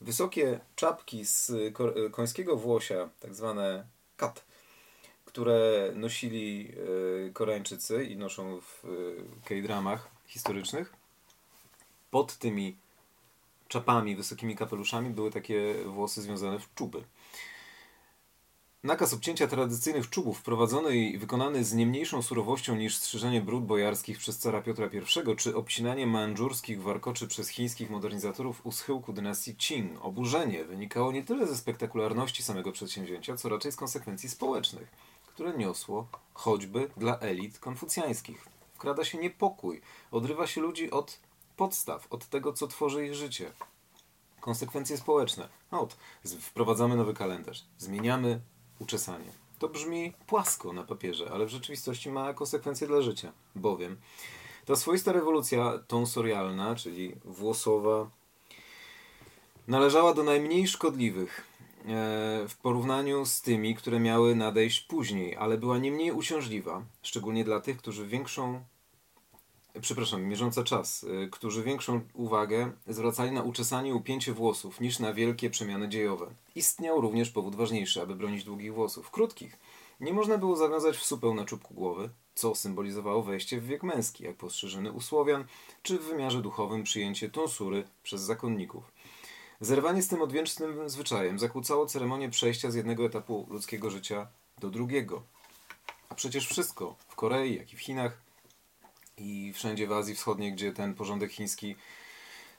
Wysokie 0.00 0.60
czapki 0.76 1.24
z 1.24 1.52
końskiego 2.12 2.56
włosia, 2.56 3.08
tak 3.20 3.34
zwane 3.34 3.86
kat, 4.16 4.44
które 5.24 5.92
nosili 5.94 6.72
e, 7.28 7.30
Koreańczycy 7.32 8.04
i 8.04 8.16
noszą 8.16 8.60
w 8.60 8.84
e, 8.84 8.88
K-dramach 9.48 10.08
historycznych, 10.26 10.99
pod 12.10 12.36
tymi 12.36 12.76
czapami, 13.68 14.16
wysokimi 14.16 14.56
kapeluszami 14.56 15.10
były 15.10 15.30
takie 15.30 15.74
włosy 15.86 16.22
związane 16.22 16.58
w 16.58 16.74
czuby. 16.74 17.04
Nakaz 18.84 19.12
obcięcia 19.12 19.46
tradycyjnych 19.46 20.10
czubów, 20.10 20.38
wprowadzony 20.38 20.96
i 20.96 21.18
wykonany 21.18 21.64
z 21.64 21.74
nie 21.74 21.86
mniejszą 21.86 22.22
surowością 22.22 22.76
niż 22.76 22.96
strzyżenie 22.96 23.40
brud 23.40 23.64
bojarskich 23.64 24.18
przez 24.18 24.38
cara 24.38 24.62
Piotra 24.62 24.86
I, 24.86 25.36
czy 25.36 25.56
obcinanie 25.56 26.06
mandżurskich 26.06 26.82
warkoczy 26.82 27.28
przez 27.28 27.48
chińskich 27.48 27.90
modernizatorów 27.90 28.66
u 28.66 28.72
schyłku 28.72 29.12
dynastii 29.12 29.54
Qing. 29.54 30.04
Oburzenie 30.04 30.64
wynikało 30.64 31.12
nie 31.12 31.24
tyle 31.24 31.46
ze 31.46 31.56
spektakularności 31.56 32.42
samego 32.42 32.72
przedsięwzięcia, 32.72 33.36
co 33.36 33.48
raczej 33.48 33.72
z 33.72 33.76
konsekwencji 33.76 34.28
społecznych, 34.28 34.88
które 35.26 35.58
niosło 35.58 36.08
choćby 36.34 36.90
dla 36.96 37.18
elit 37.18 37.58
konfucjańskich. 37.58 38.48
Wkrada 38.74 39.04
się 39.04 39.18
niepokój, 39.18 39.80
odrywa 40.10 40.46
się 40.46 40.60
ludzi 40.60 40.90
od 40.90 41.18
podstaw, 41.60 42.06
od 42.10 42.26
tego, 42.26 42.52
co 42.52 42.66
tworzy 42.66 43.06
ich 43.06 43.14
życie. 43.14 43.52
Konsekwencje 44.40 44.96
społeczne. 44.96 45.48
No, 45.72 45.88
wprowadzamy 46.40 46.96
nowy 46.96 47.14
kalendarz, 47.14 47.64
zmieniamy 47.78 48.40
uczesanie. 48.78 49.32
To 49.58 49.68
brzmi 49.68 50.12
płasko 50.26 50.72
na 50.72 50.84
papierze, 50.84 51.30
ale 51.32 51.46
w 51.46 51.48
rzeczywistości 51.48 52.10
ma 52.10 52.34
konsekwencje 52.34 52.86
dla 52.86 53.02
życia, 53.02 53.32
bowiem 53.54 53.96
ta 54.64 54.76
swoista 54.76 55.12
rewolucja 55.12 55.78
tonsorialna, 55.86 56.74
czyli 56.74 57.12
włosowa, 57.24 58.10
należała 59.68 60.14
do 60.14 60.22
najmniej 60.22 60.68
szkodliwych 60.68 61.40
e, 61.40 61.44
w 62.48 62.56
porównaniu 62.62 63.26
z 63.26 63.42
tymi, 63.42 63.74
które 63.74 64.00
miały 64.00 64.34
nadejść 64.34 64.80
później, 64.80 65.36
ale 65.36 65.58
była 65.58 65.78
nie 65.78 65.92
mniej 65.92 66.12
uciążliwa, 66.12 66.82
szczególnie 67.02 67.44
dla 67.44 67.60
tych, 67.60 67.76
którzy 67.76 68.06
większą 68.06 68.64
przepraszam, 69.80 70.24
mierząca 70.24 70.64
czas, 70.64 71.04
y, 71.04 71.28
którzy 71.32 71.62
większą 71.62 72.00
uwagę 72.14 72.72
zwracali 72.88 73.32
na 73.32 73.42
uczesanie 73.42 73.90
i 73.90 73.92
upięcie 73.92 74.32
włosów 74.32 74.80
niż 74.80 74.98
na 74.98 75.12
wielkie 75.12 75.50
przemiany 75.50 75.88
dziejowe. 75.88 76.26
Istniał 76.54 77.00
również 77.00 77.30
powód 77.30 77.56
ważniejszy, 77.56 78.02
aby 78.02 78.14
bronić 78.14 78.44
długich 78.44 78.74
włosów, 78.74 79.10
krótkich. 79.10 79.58
Nie 80.00 80.12
można 80.12 80.38
było 80.38 80.56
zawiązać 80.56 80.96
w 80.96 81.04
supeł 81.04 81.34
na 81.34 81.44
czubku 81.44 81.74
głowy, 81.74 82.10
co 82.34 82.54
symbolizowało 82.54 83.22
wejście 83.22 83.60
w 83.60 83.66
wiek 83.66 83.82
męski, 83.82 84.24
jak 84.24 84.36
postrzeżony 84.36 84.92
u 84.92 85.00
Słowian, 85.00 85.44
czy 85.82 85.98
w 85.98 86.04
wymiarze 86.04 86.42
duchowym 86.42 86.82
przyjęcie 86.82 87.30
tonsury 87.30 87.84
przez 88.02 88.20
zakonników. 88.20 88.92
Zerwanie 89.60 90.02
z 90.02 90.08
tym 90.08 90.22
odwiecznym 90.22 90.88
zwyczajem 90.88 91.38
zakłócało 91.38 91.86
ceremonię 91.86 92.30
przejścia 92.30 92.70
z 92.70 92.74
jednego 92.74 93.06
etapu 93.06 93.46
ludzkiego 93.50 93.90
życia 93.90 94.26
do 94.58 94.70
drugiego. 94.70 95.22
A 96.08 96.14
przecież 96.14 96.48
wszystko 96.48 96.96
w 97.08 97.16
Korei, 97.16 97.56
jak 97.56 97.72
i 97.72 97.76
w 97.76 97.80
Chinach 97.80 98.29
i 99.20 99.52
wszędzie 99.52 99.86
w 99.86 99.92
Azji 99.92 100.14
Wschodniej, 100.14 100.52
gdzie 100.52 100.72
ten 100.72 100.94
porządek 100.94 101.32
chiński 101.32 101.76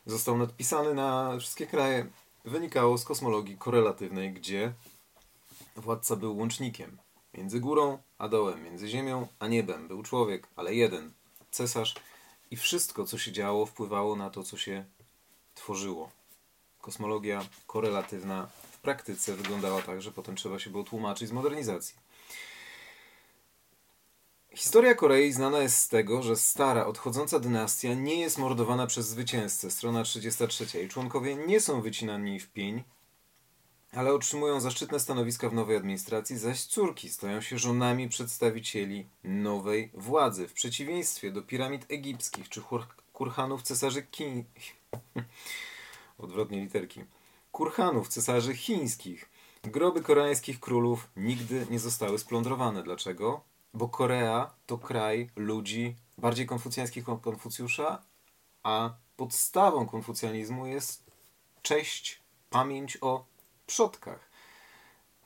został 0.06 0.38
nadpisany 0.38 0.94
na 0.94 1.38
wszystkie 1.40 1.68
kraje, 1.68 2.08
wynikało 2.46 2.98
z 2.98 3.06
kosmologii 3.06 3.58
korelatywnej, 3.58 4.34
gdzie 4.34 4.74
władca 5.76 6.16
był 6.16 6.38
łącznikiem 6.38 6.98
między 7.34 7.60
górą 7.60 7.98
a 8.18 8.30
dołem, 8.30 8.64
między 8.64 8.88
ziemią 8.88 9.28
a 9.40 9.48
niebem. 9.48 9.88
Był 9.88 10.04
człowiek, 10.04 10.48
ale 10.56 10.76
jeden, 10.76 11.12
cesarz 11.52 11.96
i 12.52 12.58
wszystko, 12.58 13.06
co 13.06 13.18
się 13.18 13.32
działo, 13.32 13.66
wpływało 13.66 14.16
na 14.16 14.30
to, 14.30 14.44
co 14.44 14.58
się 14.58 14.86
tworzyło. 15.56 16.12
Kosmologia 16.82 17.46
korelatywna 17.68 18.48
w 18.72 18.78
praktyce 18.80 19.36
wyglądała 19.36 19.82
tak, 19.82 20.02
że 20.02 20.12
potem 20.12 20.36
trzeba 20.36 20.60
się 20.60 20.70
było 20.70 20.84
tłumaczyć 20.84 21.30
z 21.30 21.32
modernizacji. 21.32 21.96
Historia 24.54 24.96
Korei 24.96 25.34
znana 25.34 25.60
jest 25.60 25.78
z 25.78 25.88
tego, 25.88 26.24
że 26.24 26.36
stara, 26.36 26.86
odchodząca 26.86 27.40
dynastia 27.40 27.94
nie 27.94 28.20
jest 28.20 28.38
mordowana 28.38 28.88
przez 28.88 29.08
zwycięzcę, 29.08 29.72
strona 29.72 30.04
33. 30.04 30.78
Jej 30.78 30.90
członkowie 30.90 31.36
nie 31.36 31.60
są 31.60 31.82
wycinani 31.82 32.40
w 32.40 32.50
pień, 32.50 32.84
ale 33.92 34.14
otrzymują 34.14 34.62
zaszczytne 34.62 35.00
stanowiska 35.00 35.50
w 35.50 35.54
nowej 35.54 35.78
administracji, 35.78 36.38
zaś 36.38 36.64
córki 36.64 37.10
stają 37.10 37.42
się 37.42 37.58
żonami 37.58 38.10
przedstawicieli 38.10 39.08
nowej 39.24 39.92
władzy, 39.94 40.48
w 40.48 40.54
przeciwieństwie 40.54 41.32
do 41.32 41.42
piramid 41.42 41.86
egipskich 41.92 42.50
czy 42.50 42.62
kurhanów 43.14 43.64
cesarzy 43.64 44.04
Kin... 44.04 44.44
Odwrotnie 46.18 46.62
literki. 46.62 47.04
Kurhanów 47.52 48.08
cesarzy 48.08 48.56
chińskich. 48.56 49.30
Groby 49.64 50.02
koreańskich 50.02 50.60
królów 50.60 51.10
nigdy 51.16 51.68
nie 51.70 51.80
zostały 51.80 52.20
splądrowane. 52.20 52.84
Dlaczego? 52.84 53.51
Bo 53.74 53.88
Korea 53.90 54.52
to 54.66 54.78
kraj 54.78 55.30
ludzi 55.36 55.96
bardziej 56.18 56.46
konfucjańskich 56.46 57.10
od 57.10 57.22
Konfucjusza, 57.22 58.02
a 58.64 58.94
podstawą 59.18 59.86
konfucjanizmu 59.86 60.66
jest 60.68 61.04
cześć, 61.62 62.22
pamięć 62.50 62.98
o 63.02 63.26
przodkach. 63.68 64.30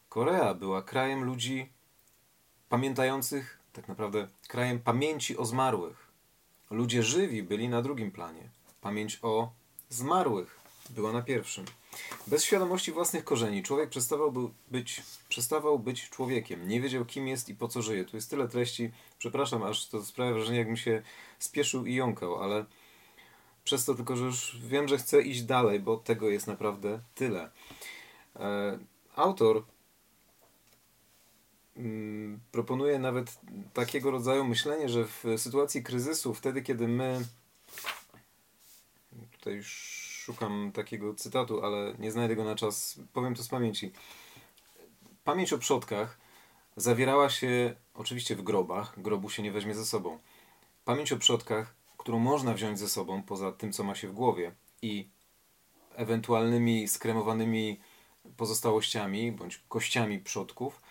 Korea 0.09 0.53
była 0.53 0.81
krajem 0.81 1.23
ludzi 1.23 1.69
pamiętających, 2.69 3.59
tak 3.73 3.87
naprawdę 3.87 4.27
krajem 4.47 4.79
pamięci 4.79 5.37
o 5.37 5.45
zmarłych. 5.45 6.05
Ludzie 6.69 7.03
żywi 7.03 7.43
byli 7.43 7.69
na 7.69 7.81
drugim 7.81 8.11
planie. 8.11 8.49
Pamięć 8.81 9.19
o 9.21 9.51
zmarłych 9.89 10.64
była 10.89 11.11
na 11.11 11.21
pierwszym. 11.21 11.65
Bez 12.27 12.43
świadomości 12.43 12.91
własnych 12.91 13.23
korzeni 13.23 13.63
człowiek 13.63 13.89
przestawał 13.89 14.51
być, 14.71 15.01
przestawał 15.29 15.79
być 15.79 16.09
człowiekiem. 16.09 16.67
Nie 16.67 16.81
wiedział, 16.81 17.05
kim 17.05 17.27
jest 17.27 17.49
i 17.49 17.55
po 17.55 17.67
co 17.67 17.81
żyje. 17.81 18.05
Tu 18.05 18.17
jest 18.17 18.29
tyle 18.29 18.47
treści. 18.47 18.91
Przepraszam, 19.19 19.63
aż 19.63 19.87
to 19.87 20.05
sprawia 20.05 20.33
wrażenie, 20.33 20.57
jakbym 20.57 20.77
się 20.77 21.01
spieszył 21.39 21.85
i 21.85 21.95
jąkał, 21.95 22.43
ale 22.43 22.65
przez 23.63 23.85
to 23.85 23.95
tylko, 23.95 24.15
że 24.15 24.25
już 24.25 24.57
wiem, 24.59 24.87
że 24.87 24.97
chcę 24.97 25.21
iść 25.21 25.43
dalej, 25.43 25.79
bo 25.79 25.97
tego 25.97 26.29
jest 26.29 26.47
naprawdę 26.47 26.99
tyle. 27.15 27.49
E, 28.35 28.79
autor 29.15 29.63
mm, 31.77 32.39
proponuje 32.51 32.99
nawet 32.99 33.39
takiego 33.73 34.11
rodzaju 34.11 34.45
myślenie, 34.45 34.89
że 34.89 35.05
w 35.05 35.23
sytuacji 35.37 35.83
kryzysu, 35.83 36.33
wtedy 36.33 36.61
kiedy 36.61 36.87
my 36.87 37.25
tutaj 39.31 39.55
już 39.55 39.94
szukam 40.25 40.71
takiego 40.71 41.13
cytatu, 41.13 41.65
ale 41.65 41.95
nie 41.99 42.11
znajdę 42.11 42.35
go 42.35 42.43
na 42.43 42.55
czas. 42.55 42.99
Powiem 43.13 43.35
to 43.35 43.43
z 43.43 43.47
pamięci. 43.47 43.91
Pamięć 45.23 45.53
o 45.53 45.57
przodkach 45.57 46.17
zawierała 46.75 47.29
się 47.29 47.75
oczywiście 47.93 48.35
w 48.35 48.41
grobach. 48.41 49.01
Grobu 49.01 49.29
się 49.29 49.43
nie 49.43 49.51
weźmie 49.51 49.75
ze 49.75 49.85
sobą. 49.85 50.19
Pamięć 50.85 51.11
o 51.11 51.17
przodkach, 51.17 51.75
którą 51.97 52.19
można 52.19 52.53
wziąć 52.53 52.79
ze 52.79 52.89
sobą 52.89 53.23
poza 53.23 53.51
tym, 53.51 53.71
co 53.71 53.83
ma 53.83 53.95
się 53.95 54.07
w 54.07 54.13
głowie 54.13 54.51
i 54.81 55.09
ewentualnymi 55.95 56.87
skremowanymi 56.87 57.79
pozostałościami 58.37 59.31
bądź 59.31 59.63
kościami 59.69 60.19
przodków, 60.19 60.81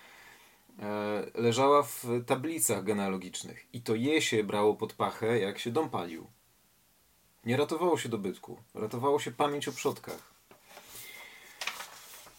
e, 0.79 1.27
leżała 1.35 1.83
w 1.83 2.07
tablicach 2.27 2.85
genealogicznych. 2.85 3.67
I 3.73 3.81
to 3.83 3.95
je 3.95 4.23
się 4.23 4.45
brało 4.45 4.75
pod 4.75 4.93
pachę, 4.93 5.39
jak 5.39 5.59
się 5.59 5.71
dom 5.71 5.91
palił. 5.91 6.27
Nie 7.47 7.57
ratowało 7.57 7.99
się 7.99 8.09
dobytku, 8.09 8.59
ratowało 8.75 9.21
się 9.21 9.31
pamięć 9.31 9.69
o 9.69 9.73
przodkach. 9.73 10.35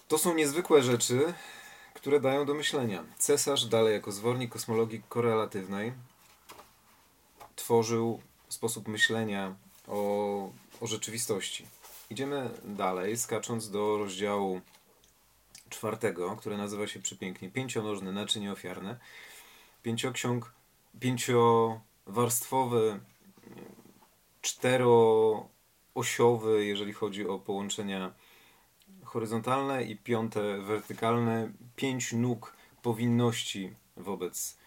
To 0.07 0.17
są 0.17 0.35
niezwykłe 0.35 0.83
rzeczy, 0.83 1.33
które 1.93 2.19
dają 2.19 2.45
do 2.45 2.53
myślenia. 2.53 3.03
Cesarz, 3.17 3.65
dalej 3.65 3.93
jako 3.93 4.11
zwornik 4.11 4.51
kosmologii 4.51 5.03
korelatywnej, 5.09 5.93
tworzył 7.55 8.21
sposób 8.49 8.87
myślenia 8.87 9.55
o, 9.87 10.51
o 10.81 10.87
rzeczywistości. 10.87 11.65
Idziemy 12.09 12.49
dalej, 12.63 13.17
skacząc 13.17 13.69
do 13.69 13.97
rozdziału 13.97 14.61
czwartego, 15.69 16.35
które 16.35 16.57
nazywa 16.57 16.87
się 16.87 16.99
przepięknie 16.99 17.49
Pięcionożne 17.49 18.11
naczynie 18.11 18.51
ofiarne. 18.51 18.99
Pięcioksiąg, 19.83 20.51
pięciowarstwowy 20.99 22.99
czteroosiowy, 24.45 25.45
jeżeli 26.65 26.93
chodzi 26.93 27.27
o 27.27 27.39
połączenia 27.39 28.13
horyzontalne 29.03 29.83
i 29.83 29.95
piąte 29.95 30.61
wertykalne, 30.61 31.51
pięć 31.75 32.13
nóg 32.13 32.55
powinności 32.81 33.75
wobec 33.97 34.57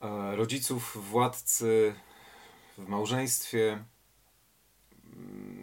e, 0.00 0.36
rodziców, 0.36 1.10
władcy 1.10 1.94
w 2.78 2.88
małżeństwie, 2.88 3.84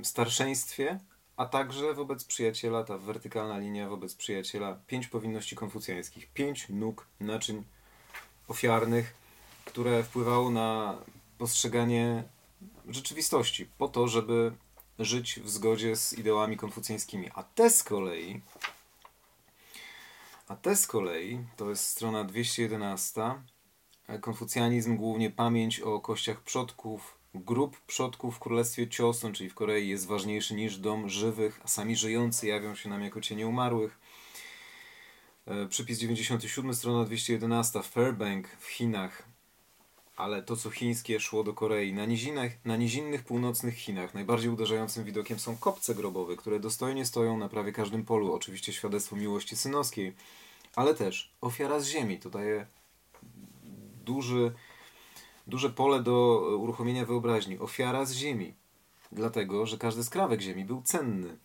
starszeństwie, 0.03 0.99
a 1.37 1.45
także 1.45 1.93
wobec 1.93 2.23
przyjaciela, 2.23 2.83
ta 2.83 2.97
wertykalna 2.97 3.57
linia 3.57 3.89
wobec 3.89 4.15
przyjaciela, 4.15 4.79
pięć 4.87 5.07
powinności 5.07 5.55
konfucjańskich, 5.55 6.31
pięć 6.33 6.69
nóg 6.69 7.07
naczyń 7.19 7.63
ofiarnych, 8.47 9.13
które 9.65 10.03
wpływały 10.03 10.51
na 10.51 10.97
postrzeganie 11.37 12.23
rzeczywistości, 12.89 13.65
po 13.77 13.87
to, 13.87 14.07
żeby 14.07 14.51
żyć 14.99 15.39
w 15.39 15.49
zgodzie 15.49 15.95
z 15.95 16.13
ideałami 16.13 16.57
konfucjańskimi. 16.57 17.29
A 17.35 17.43
te 17.43 17.69
z 17.69 17.83
kolei, 17.83 18.41
a 20.47 20.55
te 20.55 20.75
z 20.75 20.87
kolei, 20.87 21.39
to 21.57 21.69
jest 21.69 21.83
strona 21.83 22.23
211, 22.23 23.21
konfucjanizm 24.21 24.97
głównie 24.97 25.31
pamięć 25.31 25.79
o 25.79 25.99
kościach 25.99 26.41
przodków, 26.41 27.17
grup 27.35 27.81
przodków 27.81 28.35
w 28.35 28.39
królestwie 28.39 28.87
Cioson, 28.87 29.33
czyli 29.33 29.49
w 29.49 29.55
Korei, 29.55 29.89
jest 29.89 30.07
ważniejszy 30.07 30.53
niż 30.53 30.77
dom 30.77 31.09
żywych, 31.09 31.59
a 31.63 31.67
sami 31.67 31.95
żyjący 31.95 32.47
jawią 32.47 32.75
się 32.75 32.89
nam 32.89 33.03
jako 33.03 33.21
cienie 33.21 33.47
umarłych. 33.47 33.99
E, 35.45 35.67
przypis 35.67 35.99
97, 35.99 36.73
strona 36.73 37.05
211, 37.05 37.83
Fairbank 37.83 38.47
w 38.59 38.67
Chinach 38.67 39.23
ale 40.17 40.43
to 40.43 40.55
co 40.55 40.69
chińskie 40.69 41.19
szło 41.19 41.43
do 41.43 41.53
Korei. 41.53 41.93
Na, 41.93 42.05
nizinach, 42.05 42.51
na 42.65 42.77
nizinnych 42.77 43.23
północnych 43.23 43.75
Chinach 43.75 44.13
najbardziej 44.13 44.49
uderzającym 44.49 45.03
widokiem 45.03 45.39
są 45.39 45.57
kopce 45.57 45.95
grobowe, 45.95 46.35
które 46.35 46.59
dostojnie 46.59 47.05
stoją 47.05 47.37
na 47.37 47.49
prawie 47.49 47.71
każdym 47.71 48.05
polu. 48.05 48.33
Oczywiście 48.33 48.73
świadectwo 48.73 49.15
miłości 49.15 49.55
synowskiej, 49.55 50.13
ale 50.75 50.93
też 50.93 51.31
ofiara 51.41 51.79
z 51.79 51.87
ziemi. 51.87 52.19
To 52.19 52.29
daje 52.29 52.67
duży, 54.05 54.53
duże 55.47 55.69
pole 55.69 56.03
do 56.03 56.39
uruchomienia 56.59 57.05
wyobraźni. 57.05 57.59
Ofiara 57.59 58.05
z 58.05 58.13
ziemi. 58.13 58.53
Dlatego, 59.11 59.65
że 59.65 59.77
każdy 59.77 60.03
skrawek 60.03 60.41
ziemi 60.41 60.65
był 60.65 60.81
cenny. 60.81 61.37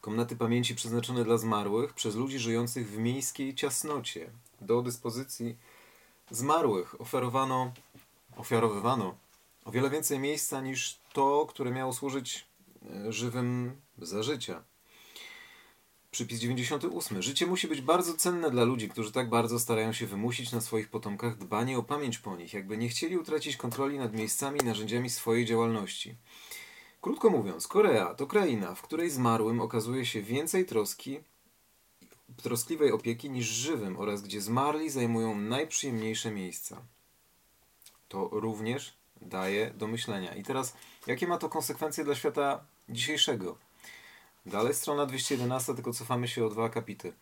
Komnaty 0.00 0.36
pamięci 0.36 0.74
przeznaczone 0.74 1.24
dla 1.24 1.38
zmarłych 1.38 1.92
przez 1.92 2.14
ludzi 2.14 2.38
żyjących 2.38 2.90
w 2.90 2.98
miejskiej 2.98 3.54
ciasnocie. 3.54 4.30
Do 4.60 4.82
dyspozycji 4.82 5.56
zmarłych 6.30 7.00
oferowano, 7.00 7.72
ofiarowywano 8.36 9.16
o 9.64 9.70
wiele 9.70 9.90
więcej 9.90 10.18
miejsca 10.18 10.60
niż 10.60 11.00
to, 11.12 11.46
które 11.48 11.70
miało 11.70 11.92
służyć 11.92 12.46
e, 12.90 13.12
żywym 13.12 13.80
za 13.98 14.22
życia. 14.22 14.62
Przypis 16.10 16.38
98. 16.38 17.22
Życie 17.22 17.46
musi 17.46 17.68
być 17.68 17.80
bardzo 17.80 18.14
cenne 18.14 18.50
dla 18.50 18.64
ludzi, 18.64 18.88
którzy 18.88 19.12
tak 19.12 19.28
bardzo 19.28 19.58
starają 19.58 19.92
się 19.92 20.06
wymusić 20.06 20.52
na 20.52 20.60
swoich 20.60 20.88
potomkach 20.88 21.38
dbanie 21.38 21.78
o 21.78 21.82
pamięć 21.82 22.18
po 22.18 22.36
nich, 22.36 22.54
jakby 22.54 22.78
nie 22.78 22.88
chcieli 22.88 23.18
utracić 23.18 23.56
kontroli 23.56 23.98
nad 23.98 24.14
miejscami 24.14 24.60
i 24.62 24.66
narzędziami 24.66 25.10
swojej 25.10 25.44
działalności. 25.44 26.16
Krótko 27.00 27.30
mówiąc, 27.30 27.68
Korea 27.68 28.14
to 28.14 28.26
kraina, 28.26 28.74
w 28.74 28.82
której 28.82 29.10
zmarłym 29.10 29.60
okazuje 29.60 30.06
się 30.06 30.22
więcej 30.22 30.66
troski 30.66 31.20
troskliwej 32.42 32.92
opieki 32.92 33.30
niż 33.30 33.46
żywym 33.46 33.96
oraz 33.98 34.22
gdzie 34.22 34.40
zmarli 34.40 34.90
zajmują 34.90 35.34
najprzyjemniejsze 35.34 36.30
miejsca. 36.30 36.82
To 38.08 38.28
również 38.32 38.94
daje 39.20 39.70
do 39.70 39.86
myślenia. 39.86 40.34
I 40.34 40.42
teraz, 40.42 40.74
jakie 41.06 41.26
ma 41.26 41.38
to 41.38 41.48
konsekwencje 41.48 42.04
dla 42.04 42.14
świata 42.14 42.64
dzisiejszego? 42.88 43.56
Dalej 44.46 44.74
strona 44.74 45.06
211, 45.06 45.74
tylko 45.74 45.92
cofamy 45.92 46.28
się 46.28 46.46
o 46.46 46.48
dwa 46.48 46.64
akapity. 46.64 47.12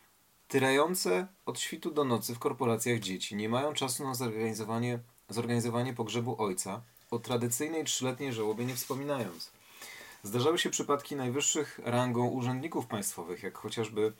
Tyrające 0.49 1.27
od 1.47 1.61
świtu 1.61 1.91
do 1.91 2.05
nocy 2.05 2.35
w 2.35 2.39
korporacjach 2.39 2.99
dzieci 2.99 3.37
nie 3.37 3.49
mają 3.49 3.73
czasu 3.73 4.05
na 4.05 4.15
zorganizowanie, 4.15 4.99
zorganizowanie 5.29 5.95
pogrzebu 5.95 6.43
ojca, 6.43 6.83
o 7.11 7.19
tradycyjnej 7.19 7.85
trzyletniej 7.85 8.33
żałobie 8.33 8.65
nie 8.65 8.75
wspominając. 8.75 9.51
Zdarzały 10.23 10.59
się 10.59 10.71
przypadki 10.71 11.17
najwyższych 11.17 11.81
rangą 11.85 12.29
urzędników 12.29 12.87
państwowych, 12.87 13.43
jak 13.43 13.59
chociażby 13.59 14.13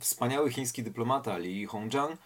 wspaniały 0.00 0.50
chiński 0.50 0.82
dyplomata 0.82 1.38
Li 1.38 1.66
Hongjiang, 1.66 2.20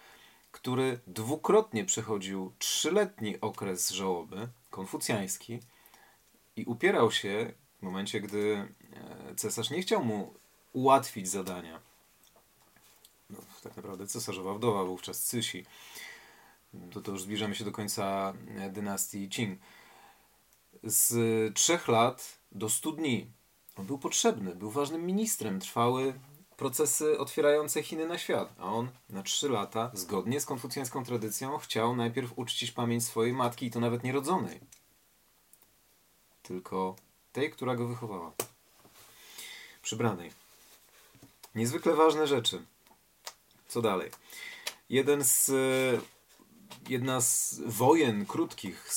który 0.52 1.00
dwukrotnie 1.06 1.84
przechodził 1.84 2.52
trzyletni 2.58 3.40
okres 3.40 3.90
żałoby 3.90 4.48
konfucjański 4.70 5.60
i 6.56 6.64
upierał 6.64 7.10
się 7.10 7.52
w 7.78 7.82
momencie, 7.82 8.20
gdy 8.20 8.68
e, 9.30 9.34
cesarz 9.34 9.70
nie 9.70 9.82
chciał 9.82 10.04
mu 10.04 10.34
ułatwić 10.72 11.28
zadania. 11.28 11.80
No, 13.30 13.38
tak 13.62 13.76
naprawdę 13.76 14.06
cesarzowa 14.06 14.54
wdowa 14.54 14.84
wówczas 14.84 15.24
Cysi. 15.24 15.66
To, 16.92 17.00
to 17.00 17.12
już 17.12 17.22
zbliżamy 17.22 17.54
się 17.54 17.64
do 17.64 17.72
końca 17.72 18.34
e, 18.56 18.70
dynastii 18.70 19.28
Qing. 19.28 19.60
Z 20.82 21.14
trzech 21.54 21.88
lat 21.88 22.38
do 22.52 22.68
stu 22.68 22.92
dni 22.92 23.26
on 23.76 23.86
był 23.86 23.98
potrzebny, 23.98 24.54
był 24.54 24.70
ważnym 24.70 25.06
ministrem, 25.06 25.60
trwały 25.60 26.14
procesy 26.60 27.18
otwierające 27.18 27.82
Chiny 27.82 28.06
na 28.06 28.18
świat. 28.18 28.54
A 28.58 28.64
on 28.64 28.88
na 29.10 29.22
trzy 29.22 29.48
lata, 29.48 29.90
zgodnie 29.94 30.40
z 30.40 30.46
konfucjańską 30.46 31.04
tradycją, 31.04 31.58
chciał 31.58 31.96
najpierw 31.96 32.38
uczcić 32.38 32.72
pamięć 32.72 33.04
swojej 33.04 33.32
matki 33.32 33.66
i 33.66 33.70
to 33.70 33.80
nawet 33.80 34.04
nierodzonej. 34.04 34.60
Tylko 36.42 36.96
tej, 37.32 37.50
która 37.50 37.76
go 37.76 37.88
wychowała. 37.88 38.32
Przybranej. 39.82 40.30
Niezwykle 41.54 41.94
ważne 41.94 42.26
rzeczy. 42.26 42.62
Co 43.68 43.82
dalej? 43.82 44.10
Jeden 44.90 45.24
z, 45.24 45.50
jedna 46.88 47.20
z 47.20 47.60
wojen 47.66 48.26
krótkich 48.26 48.92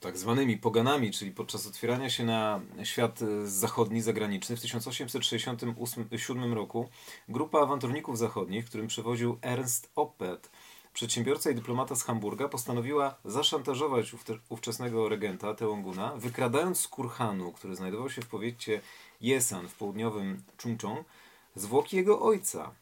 tak 0.00 0.18
zwanymi 0.18 0.56
poganami, 0.58 1.10
czyli 1.10 1.30
podczas 1.30 1.66
otwierania 1.66 2.10
się 2.10 2.24
na 2.24 2.60
świat 2.84 3.20
zachodni, 3.44 4.02
zagraniczny 4.02 4.56
w 4.56 4.60
1867 4.60 6.54
roku 6.54 6.88
grupa 7.28 7.60
awanturników 7.60 8.18
zachodnich, 8.18 8.66
którym 8.66 8.86
przewoził 8.86 9.38
Ernst 9.42 9.90
Oppert, 9.96 10.50
przedsiębiorca 10.92 11.50
i 11.50 11.54
dyplomata 11.54 11.96
z 11.96 12.02
Hamburga, 12.02 12.48
postanowiła 12.48 13.14
zaszantażować 13.24 14.12
ówczesnego 14.48 15.08
regenta 15.08 15.54
Teonguna, 15.54 16.16
wykradając 16.16 16.80
z 16.80 16.88
Kurhanu, 16.88 17.52
który 17.52 17.76
znajdował 17.76 18.10
się 18.10 18.22
w 18.22 18.28
powiecie 18.28 18.80
Yesan 19.20 19.68
w 19.68 19.74
południowym 19.74 20.42
Chungcheong, 20.62 21.06
zwłoki 21.54 21.96
jego 21.96 22.20
ojca. 22.20 22.74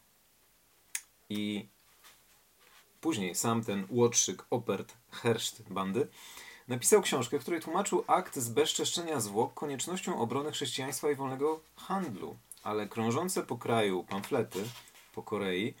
I 1.29 1.67
później 3.01 3.35
sam 3.35 3.63
ten 3.63 3.87
łotrzyk 3.89 4.45
Opert 4.49 4.93
Herscht 5.11 5.63
bandy 5.69 6.07
Napisał 6.69 7.01
książkę, 7.01 7.39
w 7.39 7.41
której 7.41 7.61
tłumaczył 7.61 8.03
akt 8.07 8.35
zbezczeszczenia 8.35 9.19
zwłok 9.19 9.53
koniecznością 9.53 10.19
obrony 10.19 10.51
chrześcijaństwa 10.51 11.11
i 11.11 11.15
wolnego 11.15 11.59
handlu. 11.75 12.37
Ale 12.63 12.87
krążące 12.87 13.43
po 13.43 13.57
kraju 13.57 14.03
pamflety 14.03 14.63
po 15.15 15.23
Korei 15.23 15.73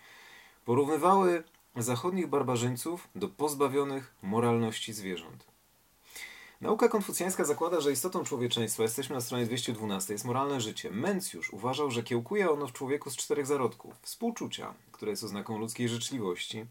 porównywały 0.65 1.43
zachodnich 1.75 2.27
barbarzyńców 2.27 3.07
do 3.15 3.27
pozbawionych 3.27 4.13
moralności 4.21 4.93
zwierząt. 4.93 5.45
Nauka 6.61 6.89
konfucjańska 6.89 7.45
zakłada, 7.45 7.81
że 7.81 7.91
istotą 7.91 8.23
człowieczeństwa, 8.23 8.83
jesteśmy 8.83 9.15
na 9.15 9.21
stronie 9.21 9.45
212, 9.45 10.13
jest 10.13 10.25
moralne 10.25 10.61
życie. 10.61 10.91
Mencjusz 10.91 11.53
uważał, 11.53 11.91
że 11.91 12.03
kiełkuje 12.03 12.51
ono 12.51 12.67
w 12.67 12.73
człowieku 12.73 13.09
z 13.09 13.15
czterech 13.15 13.45
zarodków. 13.45 13.93
Współczucia, 14.01 14.73
które 14.91 15.11
jest 15.11 15.23
oznaką 15.23 15.57
ludzkiej 15.57 15.89
życzliwości, 15.89 16.65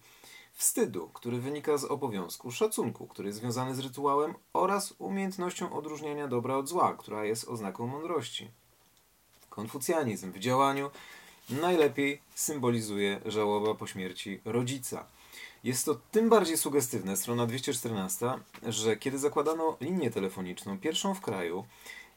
wstydu, 0.58 1.10
który 1.14 1.40
wynika 1.40 1.78
z 1.78 1.84
obowiązku, 1.84 2.50
szacunku, 2.50 3.06
który 3.06 3.28
jest 3.28 3.38
związany 3.38 3.74
z 3.74 3.78
rytuałem 3.78 4.34
oraz 4.52 4.94
umiejętnością 4.98 5.72
odróżniania 5.72 6.28
dobra 6.28 6.56
od 6.56 6.68
zła, 6.68 6.96
która 6.98 7.24
jest 7.24 7.48
oznaką 7.48 7.86
mądrości. 7.86 8.50
Konfucjanizm 9.50 10.32
w 10.32 10.38
działaniu 10.38 10.90
najlepiej 11.50 12.20
symbolizuje 12.34 13.20
żałoba 13.26 13.74
po 13.74 13.86
śmierci 13.86 14.40
rodzica. 14.44 15.06
Jest 15.64 15.84
to 15.84 15.94
tym 16.10 16.28
bardziej 16.28 16.58
sugestywne, 16.58 17.16
strona 17.16 17.46
214, 17.46 18.26
że 18.66 18.96
kiedy 18.96 19.18
zakładano 19.18 19.76
linię 19.80 20.10
telefoniczną, 20.10 20.78
pierwszą 20.78 21.14
w 21.14 21.20
kraju, 21.20 21.64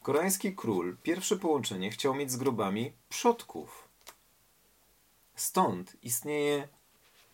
koreański 0.03 0.55
król 0.55 0.97
pierwsze 1.03 1.37
połączenie 1.37 1.91
chciał 1.91 2.15
mieć 2.15 2.31
z 2.31 2.37
grobami 2.37 2.93
przodków. 3.09 3.87
Stąd 5.35 5.95
istnieje 6.03 6.67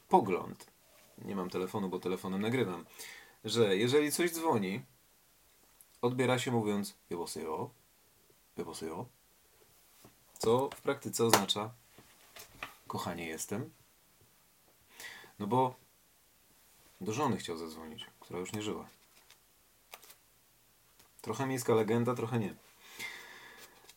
pogląd, 0.10 0.77
nie 1.18 1.36
mam 1.36 1.50
telefonu, 1.50 1.90
bo 1.90 2.00
telefonem 2.00 2.42
nagrywam, 2.42 2.86
że 3.44 3.78
jeżeli 3.78 4.12
coś 4.12 4.32
dzwoni, 4.32 4.82
odbiera 6.02 6.40
się 6.40 6.52
mówiąc 6.52 6.96
jeboseo, 7.10 7.70
jeboseo, 8.58 9.06
co 10.38 10.70
w 10.76 10.82
praktyce 10.82 11.26
oznacza 11.26 11.74
kochanie 12.88 13.28
jestem. 13.28 13.70
No 15.40 15.48
bo 15.48 15.76
do 17.02 17.14
żony 17.14 17.38
chciał 17.38 17.58
zadzwonić, 17.58 18.06
która 18.20 18.40
już 18.40 18.54
nie 18.54 18.62
żyła. 18.62 18.88
Trochę 21.22 21.48
miejska 21.48 21.76
legenda, 21.76 22.16
trochę 22.16 22.40
nie. 22.40 22.56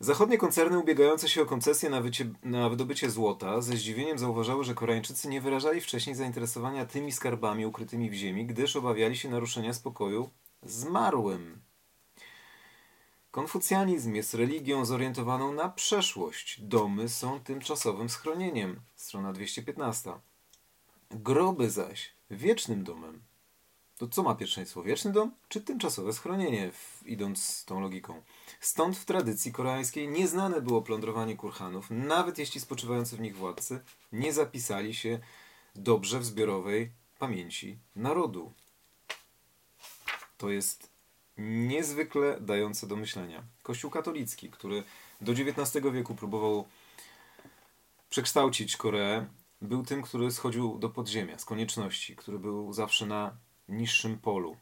Zachodnie 0.03 0.39
koncerny 0.39 0.79
ubiegające 0.79 1.29
się 1.29 1.43
o 1.43 1.47
koncesję 1.47 1.91
na, 1.91 2.01
wycie, 2.01 2.31
na, 2.43 2.69
wydobycie 2.69 3.11
złota 3.11 3.61
ze 3.61 3.77
zdziwieniem 3.77 4.19
zauważały, 4.19 4.65
że 4.65 4.75
Koreańczycy 4.75 5.29
nie 5.29 5.41
wyrażali 5.41 5.81
wcześniej 5.81 6.17
zainteresowania 6.17 6.87
tymi 6.87 7.13
skarbami 7.13 7.67
ukrytymi 7.67 8.11
w 8.11 8.15
ziemi, 8.15 8.47
gdyż 8.47 8.77
obawiali 8.77 9.17
się 9.17 9.29
naruszenia 9.29 9.75
spokoju 9.75 10.31
zmarłym. 10.63 11.61
Konfucjanizm 13.31 14.15
jest 14.15 14.35
religią 14.35 14.85
zorientowaną 14.85 15.53
na 15.53 15.69
przeszłość. 15.69 16.61
Domy 16.61 17.09
są 17.09 17.41
tymczasowym 17.41 18.09
schronieniem. 18.09 18.81
Strona 18.97 19.33
215. 19.33 20.13
Groby 21.11 21.71
zaś 21.71 22.11
wiecznym 22.31 22.85
domem. 22.85 23.23
To 23.99 24.09
co 24.09 24.23
ma 24.23 24.35
pierwszeństwo? 24.35 24.83
Wieczny 24.83 25.13
dom 25.13 25.33
czy 25.49 25.61
tymczasowe 25.61 26.13
schronienie, 26.13 26.71
idąc 27.07 27.43
z 27.43 27.65
tą 27.65 27.81
logiką? 27.81 28.23
Stąd 28.61 28.97
w 28.97 29.05
tradycji 29.05 29.53
koreańskiej 29.53 30.09
nieznane 30.09 30.61
było 30.61 30.83
plądrowanie 30.83 31.37
kurhanów, 31.37 31.87
nawet 31.91 32.39
jeśli 32.39 32.61
spoczywający 32.61 33.17
w 33.17 33.21
nich 33.21 33.37
władcy 33.37 33.81
nie 34.13 34.33
zapisali 34.33 34.95
się 34.95 35.19
dobrze 35.75 36.21
w 36.21 36.25
zbiorowej 36.25 36.91
pamięci 37.19 37.79
narodu. 37.97 38.53
To 40.39 40.51
jest 40.51 40.91
niezwykle 41.39 42.41
dające 42.41 42.87
do 42.87 42.97
myślenia. 42.97 43.43
Kościół 43.63 43.91
katolicki, 43.91 44.51
który 44.51 44.85
do 45.21 45.33
XIX 45.33 45.85
wieku 45.93 46.15
próbował 46.15 46.69
przekształcić 48.11 48.77
Koreę, 48.77 49.27
był 49.63 49.83
tym, 49.85 50.03
który 50.03 50.31
schodził 50.31 50.79
do 50.79 50.89
podziemia 50.89 51.39
z 51.39 51.45
konieczności, 51.45 52.17
który 52.17 52.39
był 52.39 52.73
zawsze 52.73 53.07
na 53.07 53.37
niższym 53.69 54.19
polu. 54.19 54.57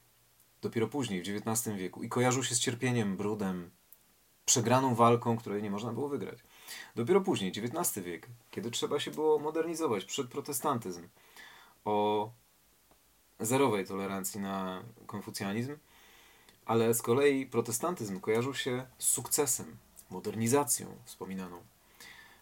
Dopiero 0.62 0.88
później, 0.88 1.22
w 1.22 1.28
XIX 1.28 1.76
wieku, 1.76 2.02
i 2.02 2.08
kojarzył 2.08 2.44
się 2.44 2.54
z 2.54 2.60
cierpieniem, 2.60 3.16
brudem, 3.16 3.70
przegraną 4.48 4.94
walką, 4.94 5.36
której 5.36 5.62
nie 5.62 5.70
można 5.70 5.92
było 5.92 6.08
wygrać. 6.08 6.38
Dopiero 6.96 7.20
później, 7.20 7.52
XIX 7.56 8.04
wiek, 8.04 8.26
kiedy 8.50 8.70
trzeba 8.70 9.00
się 9.00 9.10
było 9.10 9.38
modernizować, 9.38 10.04
przed 10.04 10.28
protestantyzm, 10.28 11.08
o 11.84 12.30
zerowej 13.40 13.86
tolerancji 13.86 14.40
na 14.40 14.82
konfucjanizm, 15.06 15.76
ale 16.66 16.94
z 16.94 17.02
kolei 17.02 17.46
protestantyzm 17.46 18.20
kojarzył 18.20 18.54
się 18.54 18.86
z 18.98 19.08
sukcesem, 19.08 19.76
modernizacją 20.10 20.86
wspominaną, 21.04 21.62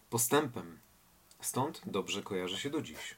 postępem. 0.09 0.79
Stąd 1.41 1.81
dobrze 1.85 2.23
kojarzy 2.23 2.57
się 2.57 2.69
do 2.69 2.81
dziś. 2.81 3.15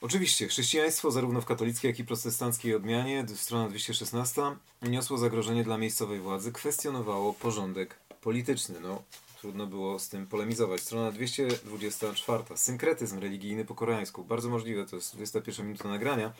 Oczywiście, 0.00 0.48
chrześcijaństwo 0.48 1.10
zarówno 1.10 1.40
w 1.40 1.44
katolickiej, 1.44 1.88
jak 1.88 1.98
i 1.98 2.04
protestanckiej 2.04 2.74
odmianie, 2.74 3.26
strona 3.34 3.68
216, 3.68 4.42
niosło 4.82 5.18
zagrożenie 5.18 5.64
dla 5.64 5.78
miejscowej 5.78 6.20
władzy, 6.20 6.52
kwestionowało 6.52 7.32
porządek 7.32 7.98
polityczny. 8.20 8.80
No, 8.80 9.02
trudno 9.40 9.66
było 9.66 9.98
z 9.98 10.08
tym 10.08 10.26
polemizować. 10.26 10.80
Strona 10.80 11.12
224. 11.12 12.44
Synkretyzm 12.54 13.18
religijny 13.18 13.64
po 13.64 13.74
koreańsku. 13.74 14.24
Bardzo 14.24 14.48
możliwe, 14.48 14.86
to 14.86 14.96
jest 14.96 15.16
21 15.16 15.66
minuta 15.66 15.88
nagrania, 15.88 16.32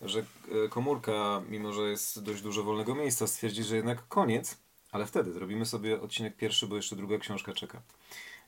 że 0.00 0.24
e, 0.64 0.68
komórka, 0.68 1.42
mimo 1.48 1.72
że 1.72 1.82
jest 1.82 2.22
dość 2.22 2.42
dużo 2.42 2.62
wolnego 2.62 2.94
miejsca, 2.94 3.26
stwierdzi, 3.26 3.62
że 3.62 3.76
jednak 3.76 4.08
koniec, 4.08 4.56
ale 4.92 5.06
wtedy 5.06 5.32
zrobimy 5.32 5.66
sobie 5.66 6.00
odcinek 6.00 6.36
pierwszy, 6.36 6.66
bo 6.66 6.76
jeszcze 6.76 6.96
druga 6.96 7.18
książka 7.18 7.52
czeka. 7.52 7.82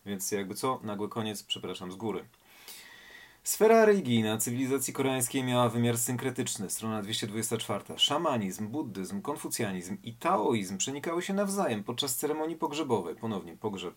Więc 0.07 0.33
jakby 0.33 0.55
co, 0.55 0.81
nagły 0.83 1.09
koniec, 1.09 1.43
przepraszam 1.43 1.93
z 1.93 1.97
góry. 1.97 2.25
Sfera 3.49 3.85
religijna 3.85 4.39
cywilizacji 4.39 4.93
koreańskiej 4.93 5.45
miała 5.45 5.69
wymiar 5.69 5.99
synkretyczny, 5.99 6.71
strona 6.71 7.03
224. 7.03 7.99
Szamanizm, 7.99 8.69
buddyzm, 8.69 9.23
konfucjanizm 9.23 9.97
i 10.03 10.15
taoizm 10.15 10.79
przenikały 10.79 11.23
się 11.23 11.35
nawzajem 11.35 11.85
podczas 11.85 12.17
ceremonii 12.17 12.57
pogrzebowej. 12.57 13.17
Ponownie, 13.17 13.57
pogrzeb. 13.57 13.95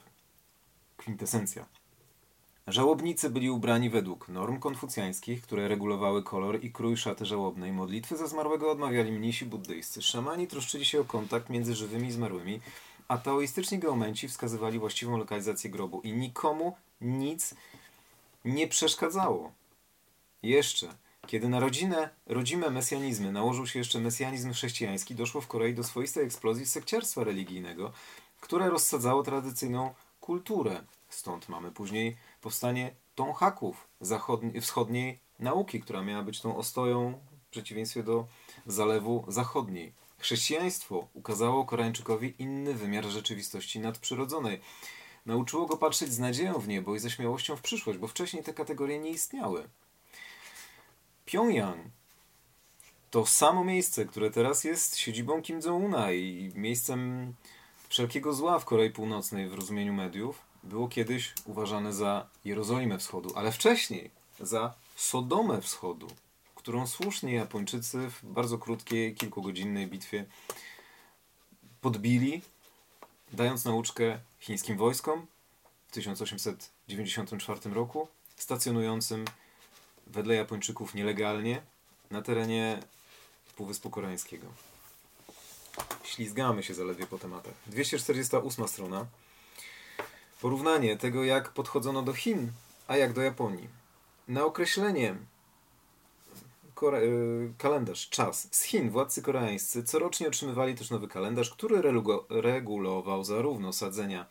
Kwintesencja. 0.98 1.66
Żałobnicy 2.68 3.30
byli 3.30 3.50
ubrani 3.50 3.90
według 3.90 4.30
norm 4.30 4.60
konfucjańskich, 4.60 5.42
które 5.42 5.68
regulowały 5.68 6.24
kolor 6.24 6.64
i 6.64 6.72
krój 6.72 6.98
szaty 6.98 7.26
żałobnej. 7.26 7.72
Modlitwy 7.72 8.18
za 8.18 8.28
zmarłego 8.28 8.72
odmawiali 8.72 9.12
mnisi 9.12 9.46
buddyjscy. 9.46 10.02
Szamani 10.02 10.48
troszczyli 10.48 10.86
się 10.86 11.02
o 11.02 11.06
kontakt 11.06 11.50
między 11.50 11.76
żywymi 11.76 12.08
i 12.08 12.12
zmarłymi, 12.12 12.60
a 13.08 13.18
taoistyczni 13.18 13.80
geomenci 13.80 14.28
wskazywali 14.28 14.80
właściwą 14.80 15.18
lokalizację 15.18 15.70
grobu 15.70 16.02
i 16.02 16.14
nikomu 16.14 16.76
nic 17.02 17.54
nie 17.54 17.81
przeszkadzało. 18.68 19.52
Jeszcze, 20.44 20.96
kiedy 21.28 21.50
na 21.50 21.60
rodzinę, 21.60 22.10
rodzime 22.26 22.70
mesjanizmy 22.70 23.32
nałożył 23.32 23.68
się 23.68 23.80
jeszcze 23.80 24.00
mesjanizm 24.00 24.54
chrześcijański, 24.54 25.16
doszło 25.16 25.42
w 25.42 25.48
Korei 25.48 25.74
do 25.74 25.84
swoistej 25.84 26.26
eksplozji 26.26 26.66
sekciarstwa 26.66 27.24
religijnego, 27.24 27.94
które 28.40 28.70
rozsadzało 28.70 29.24
tradycyjną 29.24 29.94
kulturę. 30.20 30.84
Stąd 31.10 31.50
mamy 31.50 31.72
później 31.72 32.18
powstanie 32.42 32.92
Tonghaków, 33.16 33.88
wschodniej 34.62 35.20
nauki, 35.40 35.82
która 35.82 36.02
miała 36.02 36.24
być 36.24 36.42
tą 36.42 36.58
ostoją 36.58 37.20
w 37.48 37.50
przeciwieństwie 37.52 38.04
do 38.04 38.28
zalewu 38.66 39.26
zachodniej. 39.28 39.94
Chrześcijaństwo 40.18 41.08
ukazało 41.14 41.66
Koreańczykowi 41.66 42.34
inny 42.40 42.74
wymiar 42.74 43.06
rzeczywistości 43.06 43.80
nadprzyrodzonej 43.80 44.62
Nauczyło 45.26 45.66
go 45.66 45.78
patrzeć 45.78 46.14
z 46.14 46.20
nadzieją 46.20 46.60
w 46.60 46.68
niebo 46.68 46.96
i 46.96 47.00
ze 47.00 47.10
śmiałością 47.10 47.56
w 47.56 47.62
przyszłość, 47.62 48.00
bo 48.00 48.08
wcześniej 48.08 48.44
te 48.44 48.54
kategorie 48.54 49.00
nie 49.00 49.10
istniały. 49.10 49.70
Pyongyang 51.26 51.78
to 53.12 53.26
samo 53.26 53.64
miejsce, 53.64 54.06
które 54.06 54.32
teraz 54.32 54.64
jest 54.64 54.98
siedzibą 54.98 55.42
Kim 55.42 55.60
Jong-una 55.60 56.12
i 56.12 56.52
miejscem 56.56 57.34
wszelkiego 57.90 58.34
zła 58.34 58.60
w 58.60 58.66
Korei 58.66 58.90
Północnej 58.90 59.50
w 59.50 59.54
rozumieniu 59.54 59.94
mediów, 59.94 60.42
było 60.64 60.88
kiedyś 60.88 61.34
uważane 61.46 61.94
za 61.94 62.28
Jerozolimę 62.46 62.98
Wschodu, 62.98 63.32
ale 63.36 63.52
wcześniej 63.52 64.12
za 64.40 64.74
Sodomę 64.96 65.62
Wschodu, 65.62 66.08
którą 66.56 66.88
słusznie 66.88 67.34
Japończycy 67.34 68.10
w 68.10 68.26
bardzo 68.26 68.58
krótkiej, 68.58 69.16
kilkugodzinnej 69.16 69.88
bitwie 69.88 70.26
podbili 71.82 72.42
dając 73.32 73.66
nauczkę 73.66 74.20
chińskim 74.40 74.78
wojskom 74.78 75.28
w 75.88 75.92
1894 75.92 77.74
roku, 77.74 78.08
stacjonującym 78.38 79.26
wedle 80.08 80.36
Japończyków 80.36 80.96
nielegalnie 80.96 81.62
na 82.12 82.22
terenie 82.22 82.80
Półwyspu 83.56 83.90
Koreańskiego. 83.90 84.48
Ślizgamy 86.04 86.64
się 86.64 86.74
zaledwie 86.74 87.08
po 87.08 87.18
tematach. 87.18 87.54
248 87.68 88.68
strona. 88.68 89.06
Porównanie 90.42 90.98
tego, 90.98 91.24
jak 91.24 91.50
podchodzono 91.50 92.02
do 92.02 92.14
Chin, 92.14 92.52
a 92.88 92.98
jak 92.98 93.14
do 93.14 93.22
Japonii. 93.22 93.68
Na 94.28 94.46
określenie 94.46 95.16
Y, 96.84 97.54
kalendarz, 97.58 98.10
czas. 98.10 98.48
Z 98.52 98.64
Chin 98.64 98.90
władcy 98.90 99.22
koreańscy 99.22 99.84
corocznie 99.84 100.28
otrzymywali 100.28 100.76
też 100.76 100.90
nowy 100.90 101.08
kalendarz, 101.08 101.50
który 101.50 101.82
regulował 102.30 103.24
zarówno 103.24 103.74
sadzenia 103.74 104.26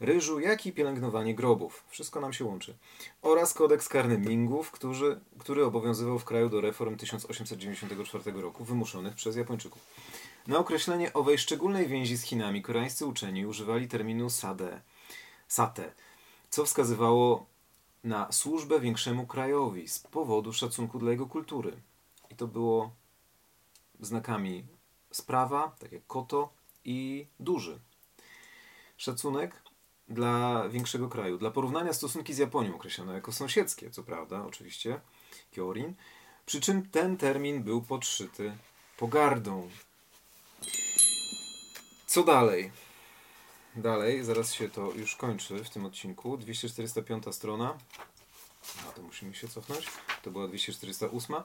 ryżu, 0.00 0.40
jak 0.40 0.66
i 0.66 0.72
pielęgnowanie 0.72 1.34
grobów. 1.34 1.84
Wszystko 1.88 2.20
nam 2.20 2.32
się 2.32 2.44
łączy. 2.44 2.74
Oraz 3.22 3.54
kodeks 3.54 3.88
karny 3.88 4.18
Mingów, 4.18 4.70
który, 4.70 5.20
który 5.38 5.64
obowiązywał 5.64 6.18
w 6.18 6.24
kraju 6.24 6.48
do 6.48 6.60
reform 6.60 6.96
1894 6.96 8.40
roku, 8.40 8.64
wymuszonych 8.64 9.14
przez 9.14 9.36
Japończyków. 9.36 9.86
Na 10.46 10.58
określenie 10.58 11.12
owej 11.12 11.38
szczególnej 11.38 11.86
więzi 11.86 12.16
z 12.16 12.22
Chinami 12.22 12.62
koreańscy 12.62 13.06
uczeni 13.06 13.46
używali 13.46 13.88
terminu 13.88 14.30
sade, 14.30 14.80
sate, 15.48 15.92
co 16.50 16.64
wskazywało 16.64 17.51
na 18.04 18.32
służbę 18.32 18.80
większemu 18.80 19.26
krajowi 19.26 19.88
z 19.88 19.98
powodu 19.98 20.52
szacunku 20.52 20.98
dla 20.98 21.10
jego 21.10 21.26
kultury. 21.26 21.76
I 22.30 22.34
to 22.34 22.46
było 22.46 22.90
znakami 24.00 24.64
sprawa, 25.10 25.76
tak 25.78 25.92
jak 25.92 26.06
koto 26.06 26.52
i 26.84 27.26
duży. 27.40 27.80
Szacunek 28.96 29.62
dla 30.08 30.68
większego 30.68 31.08
kraju. 31.08 31.38
Dla 31.38 31.50
porównania 31.50 31.92
stosunki 31.92 32.34
z 32.34 32.38
Japonią 32.38 32.74
określono 32.74 33.12
jako 33.12 33.32
sąsiedzkie, 33.32 33.90
co 33.90 34.02
prawda, 34.02 34.44
oczywiście, 34.46 35.00
Kyorin. 35.54 35.94
Przy 36.46 36.60
czym 36.60 36.88
ten 36.88 37.16
termin 37.16 37.62
był 37.62 37.82
podszyty 37.82 38.56
pogardą. 38.96 39.70
Co 42.06 42.24
dalej? 42.24 42.70
Dalej, 43.76 44.24
zaraz 44.24 44.52
się 44.52 44.68
to 44.68 44.92
już 44.92 45.16
kończy 45.16 45.64
w 45.64 45.70
tym 45.70 45.86
odcinku. 45.86 46.36
245 46.36 47.24
strona. 47.30 47.78
No 48.84 48.92
to 48.96 49.02
musimy 49.02 49.34
się 49.34 49.48
cofnąć. 49.48 49.86
To 50.22 50.30
była 50.30 50.48
248. 50.48 51.36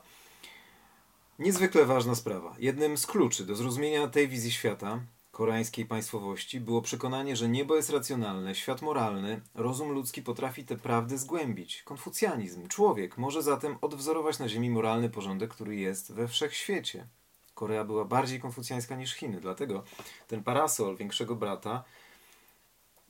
Niezwykle 1.40 1.86
ważna 1.86 2.16
sprawa. 2.16 2.56
Jednym 2.60 2.98
z 2.98 3.08
kluczy 3.08 3.46
do 3.46 3.56
zrozumienia 3.56 4.08
tej 4.08 4.28
wizji 4.28 4.52
świata, 4.52 5.00
koreańskiej 5.32 5.86
państwowości, 5.86 6.60
było 6.60 6.82
przekonanie, 6.82 7.36
że 7.36 7.50
niebo 7.50 7.76
jest 7.76 7.90
racjonalne, 7.90 8.56
świat 8.56 8.82
moralny, 8.82 9.42
rozum 9.56 9.92
ludzki 9.92 10.22
potrafi 10.22 10.66
te 10.66 10.76
prawdy 10.78 11.18
zgłębić. 11.18 11.84
Konfucjanizm. 11.84 12.68
Człowiek 12.68 13.18
może 13.18 13.44
zatem 13.44 13.78
odwzorować 13.82 14.40
na 14.40 14.50
ziemi 14.50 14.70
moralny 14.70 15.10
porządek, 15.10 15.54
który 15.54 15.76
jest 15.76 16.14
we 16.14 16.28
wszechświecie. 16.28 17.08
Korea 17.54 17.84
była 17.84 18.06
bardziej 18.06 18.40
konfucjańska 18.40 18.96
niż 18.96 19.14
Chiny, 19.14 19.42
dlatego 19.42 19.84
ten 20.28 20.44
parasol 20.44 20.98
większego 20.98 21.36
brata 21.36 21.84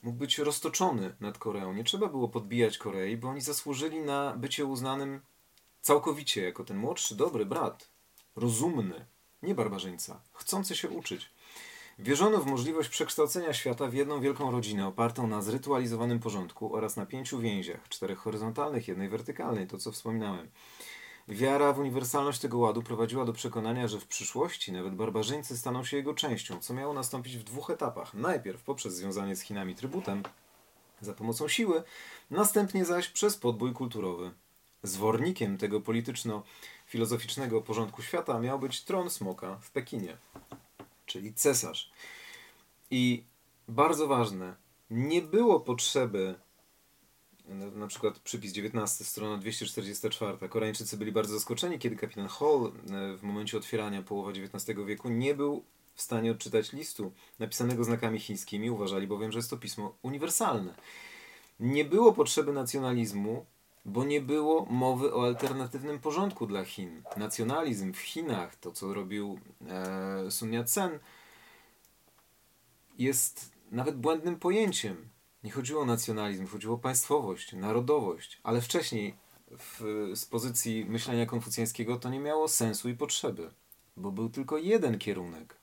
mógł 0.03 0.17
być 0.17 0.37
roztoczony 0.37 1.15
nad 1.19 1.37
Koreą. 1.37 1.73
Nie 1.73 1.83
trzeba 1.83 2.07
było 2.07 2.29
podbijać 2.29 2.77
Korei, 2.77 3.17
bo 3.17 3.29
oni 3.29 3.41
zasłużyli 3.41 3.99
na 3.99 4.33
bycie 4.37 4.65
uznanym 4.65 5.21
całkowicie 5.81 6.43
jako 6.43 6.63
ten 6.63 6.77
młodszy, 6.77 7.15
dobry 7.15 7.45
brat. 7.45 7.89
Rozumny. 8.35 9.05
nie 9.41 9.55
barbarzyńca, 9.55 10.21
chcący 10.33 10.75
się 10.75 10.89
uczyć. 10.89 11.29
Wierzono 11.99 12.37
w 12.37 12.45
możliwość 12.45 12.89
przekształcenia 12.89 13.53
świata 13.53 13.87
w 13.87 13.93
jedną 13.93 14.21
wielką 14.21 14.51
rodzinę 14.51 14.87
opartą 14.87 15.27
na 15.27 15.41
zrytualizowanym 15.41 16.19
porządku 16.19 16.75
oraz 16.75 16.95
na 16.95 17.05
pięciu 17.05 17.39
więziach, 17.39 17.89
czterech 17.89 18.19
horyzontalnych, 18.19 18.87
jednej 18.87 19.09
wertykalnej, 19.09 19.67
to 19.67 19.77
co 19.77 19.91
wspominałem. 19.91 20.49
Wiara 21.27 21.73
w 21.73 21.79
uniwersalność 21.79 22.39
tego 22.39 22.57
ładu 22.57 22.83
prowadziła 22.83 23.25
do 23.25 23.33
przekonania, 23.33 23.87
że 23.87 23.99
w 23.99 24.07
przyszłości 24.07 24.71
nawet 24.71 24.95
barbarzyńcy 24.95 25.57
staną 25.57 25.83
się 25.83 25.97
jego 25.97 26.13
częścią, 26.13 26.59
co 26.59 26.73
miało 26.73 26.93
nastąpić 26.93 27.37
w 27.37 27.43
dwóch 27.43 27.69
etapach. 27.69 28.13
Najpierw 28.13 28.63
poprzez 28.63 28.95
związanie 28.95 29.35
z 29.35 29.41
Chinami 29.41 29.75
trybutem 29.75 30.23
za 31.01 31.13
pomocą 31.13 31.47
siły, 31.47 31.83
następnie 32.31 32.85
zaś 32.85 33.07
przez 33.07 33.37
podbój 33.37 33.73
kulturowy. 33.73 34.31
Zwornikiem 34.83 35.57
tego 35.57 35.81
polityczno-filozoficznego 35.81 37.61
porządku 37.61 38.01
świata 38.01 38.39
miał 38.39 38.59
być 38.59 38.83
tron 38.83 39.09
smoka 39.09 39.57
w 39.61 39.71
Pekinie, 39.71 40.17
czyli 41.05 41.33
cesarz. 41.33 41.91
I 42.91 43.23
bardzo 43.67 44.07
ważne, 44.07 44.55
nie 44.89 45.21
było 45.21 45.59
potrzeby 45.59 46.35
na 47.75 47.87
przykład 47.87 48.19
przypis 48.19 48.51
19, 48.51 49.03
strona 49.03 49.37
244. 49.37 50.49
Koreańczycy 50.49 50.97
byli 50.97 51.11
bardzo 51.11 51.33
zaskoczeni, 51.33 51.79
kiedy 51.79 51.95
kapitan 51.95 52.27
Hall 52.27 52.65
e, 52.65 53.17
w 53.17 53.23
momencie 53.23 53.57
otwierania 53.57 54.01
połowa 54.01 54.31
XIX 54.31 54.79
wieku 54.85 55.09
nie 55.09 55.35
był 55.35 55.63
w 55.95 56.01
stanie 56.01 56.31
odczytać 56.31 56.73
listu 56.73 57.11
napisanego 57.39 57.83
znakami 57.83 58.19
chińskimi, 58.19 58.69
uważali 58.69 59.07
bowiem, 59.07 59.31
że 59.31 59.39
jest 59.39 59.49
to 59.49 59.57
pismo 59.57 59.95
uniwersalne. 60.01 60.73
Nie 61.59 61.85
było 61.85 62.13
potrzeby 62.13 62.53
nacjonalizmu, 62.53 63.45
bo 63.85 64.03
nie 64.03 64.21
było 64.21 64.65
mowy 64.65 65.13
o 65.13 65.25
alternatywnym 65.25 65.99
porządku 65.99 66.47
dla 66.47 66.65
Chin. 66.65 67.01
Nacjonalizm 67.17 67.93
w 67.93 67.99
Chinach, 67.99 68.55
to 68.55 68.71
co 68.71 68.93
robił 68.93 69.39
e, 69.67 70.31
Sun 70.31 70.51
Yat-sen, 70.51 70.99
jest 72.97 73.51
nawet 73.71 73.97
błędnym 73.97 74.39
pojęciem. 74.39 75.09
Nie 75.43 75.51
chodziło 75.51 75.81
o 75.81 75.85
nacjonalizm, 75.85 76.47
chodziło 76.47 76.75
o 76.75 76.79
państwowość, 76.79 77.53
narodowość, 77.53 78.39
ale 78.43 78.61
wcześniej 78.61 79.15
w, 79.51 79.81
z 80.15 80.25
pozycji 80.25 80.85
myślenia 80.85 81.25
konfucjańskiego 81.25 81.99
to 81.99 82.09
nie 82.09 82.19
miało 82.19 82.47
sensu 82.47 82.89
i 82.89 82.93
potrzeby, 82.93 83.51
bo 83.97 84.11
był 84.11 84.29
tylko 84.29 84.57
jeden 84.57 84.99
kierunek 84.99 85.57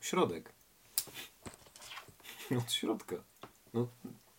środek. 0.00 0.52
Od 2.58 2.72
środka. 2.72 3.16
No, 3.74 3.88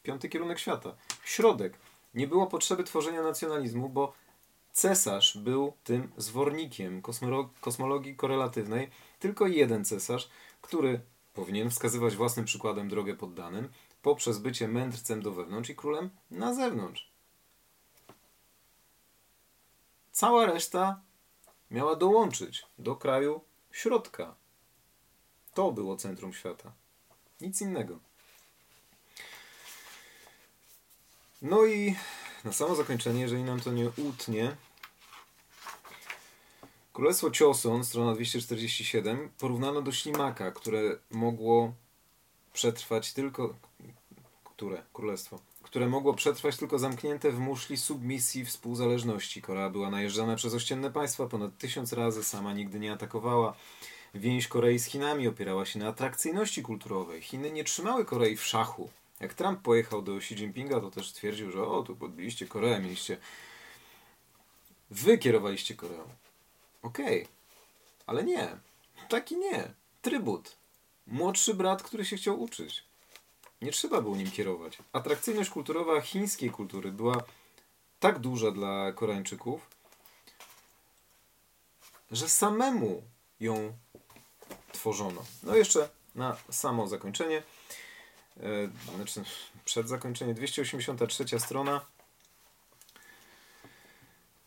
piąty 0.04 0.30
kierunek 0.30 0.60
świata. 0.60 0.96
Środek. 1.24 1.78
Nie 2.14 2.28
było 2.28 2.48
potrzeby 2.48 2.84
tworzenia 2.84 3.22
nacjonalizmu, 3.22 3.90
bo 3.90 4.14
cesarz 4.72 5.38
był 5.38 5.74
tym 5.84 6.12
zwornikiem 6.18 7.02
kosmologii 7.62 8.16
korelatywnej. 8.16 8.90
Tylko 9.20 9.48
jeden 9.48 9.86
cesarz, 9.86 10.30
który 10.62 11.02
powinien 11.34 11.70
wskazywać 11.70 12.16
własnym 12.16 12.46
przykładem 12.46 12.90
drogę 12.90 13.16
poddanym, 13.16 13.70
poprzez 14.02 14.40
bycie 14.40 14.68
mędrcem 14.68 15.22
do 15.22 15.32
wewnątrz 15.32 15.70
i 15.70 15.76
królem 15.76 16.10
na 16.32 16.54
zewnątrz. 16.54 17.12
Cała 20.12 20.46
reszta 20.46 21.02
miała 21.72 21.96
dołączyć 21.96 22.66
do 22.80 22.96
kraju 22.96 23.42
środka. 23.72 24.36
To 25.54 25.72
było 25.72 25.96
centrum 25.96 26.34
świata. 26.34 26.72
Nic 27.42 27.62
innego. 27.62 28.00
No 31.42 31.66
i 31.66 31.96
na 32.44 32.54
samo 32.54 32.76
zakończenie, 32.76 33.22
jeżeli 33.22 33.44
nam 33.44 33.60
to 33.60 33.72
nie 33.72 33.90
utnie, 33.90 34.56
Królestwo 36.94 37.32
Cioson, 37.32 37.84
strona 37.84 38.14
247, 38.14 39.30
porównano 39.38 39.82
do 39.82 39.92
ślimaka, 39.92 40.52
które 40.52 40.98
mogło 41.12 41.74
przetrwać 42.54 43.14
tylko, 43.14 43.56
które 44.44 44.84
królestwo, 44.94 45.40
które 45.64 45.88
mogło 45.90 46.14
przetrwać 46.14 46.58
tylko 46.58 46.80
zamknięte 46.80 47.32
w 47.32 47.40
muszli 47.40 47.78
submisji 47.78 48.46
współzależności. 48.46 49.42
Korea 49.42 49.70
była 49.70 49.90
najeżdżana 49.90 50.36
przez 50.36 50.54
ościenne 50.54 50.92
państwa 50.92 51.28
ponad 51.28 51.58
tysiąc 51.58 51.94
razy, 51.94 52.24
sama 52.24 52.54
nigdy 52.54 52.80
nie 52.80 52.92
atakowała. 52.92 53.56
Więź 54.14 54.48
Korei 54.48 54.80
z 54.80 54.86
Chinami 54.86 55.28
opierała 55.28 55.66
się 55.66 55.80
na 55.80 55.88
atrakcyjności 55.88 56.62
kulturowej. 56.64 57.22
Chiny 57.22 57.52
nie 57.52 57.64
trzymały 57.64 58.06
Korei 58.06 58.38
w 58.38 58.46
szachu. 58.46 58.90
Jak 59.20 59.34
Trump 59.34 59.62
pojechał 59.62 60.02
do 60.02 60.18
Xi 60.18 60.34
Jinpinga, 60.34 60.80
to 60.80 60.92
też 60.92 61.14
twierdził, 61.14 61.52
że 61.52 61.64
o, 61.64 61.84
tu 61.84 61.96
podbiliście 61.96 62.48
Koreę, 62.48 62.80
mieliście... 62.80 63.18
Wy 64.92 65.18
kierowaliście 65.18 65.76
Koreą. 65.76 66.04
Okej. 66.82 67.24
Okay. 67.24 67.34
Ale 68.08 68.24
nie. 68.24 68.58
Taki 69.10 69.38
nie. 69.38 69.74
Trybut. 70.02 70.61
Młodszy 71.08 71.54
brat, 71.54 71.84
który 71.84 72.06
się 72.06 72.18
chciał 72.18 72.42
uczyć. 72.42 72.84
Nie 73.62 73.72
trzeba 73.72 74.02
było 74.02 74.16
nim 74.16 74.32
kierować. 74.32 74.78
Atrakcyjność 74.94 75.50
kulturowa 75.50 76.02
chińskiej 76.02 76.50
kultury 76.50 76.92
była 76.92 77.24
tak 78.00 78.20
duża 78.20 78.52
dla 78.52 78.92
Koreańczyków, 78.92 79.62
że 82.12 82.30
samemu 82.30 83.04
ją 83.40 83.74
tworzono. 84.72 85.24
No 85.44 85.56
jeszcze 85.56 85.90
na 86.16 86.38
samo 86.50 86.88
zakończenie, 86.88 87.44
e, 88.38 88.44
znaczy 88.96 89.24
przed 89.66 89.90
zakończeniem, 89.90 90.36
283 90.36 91.40
strona 91.40 91.86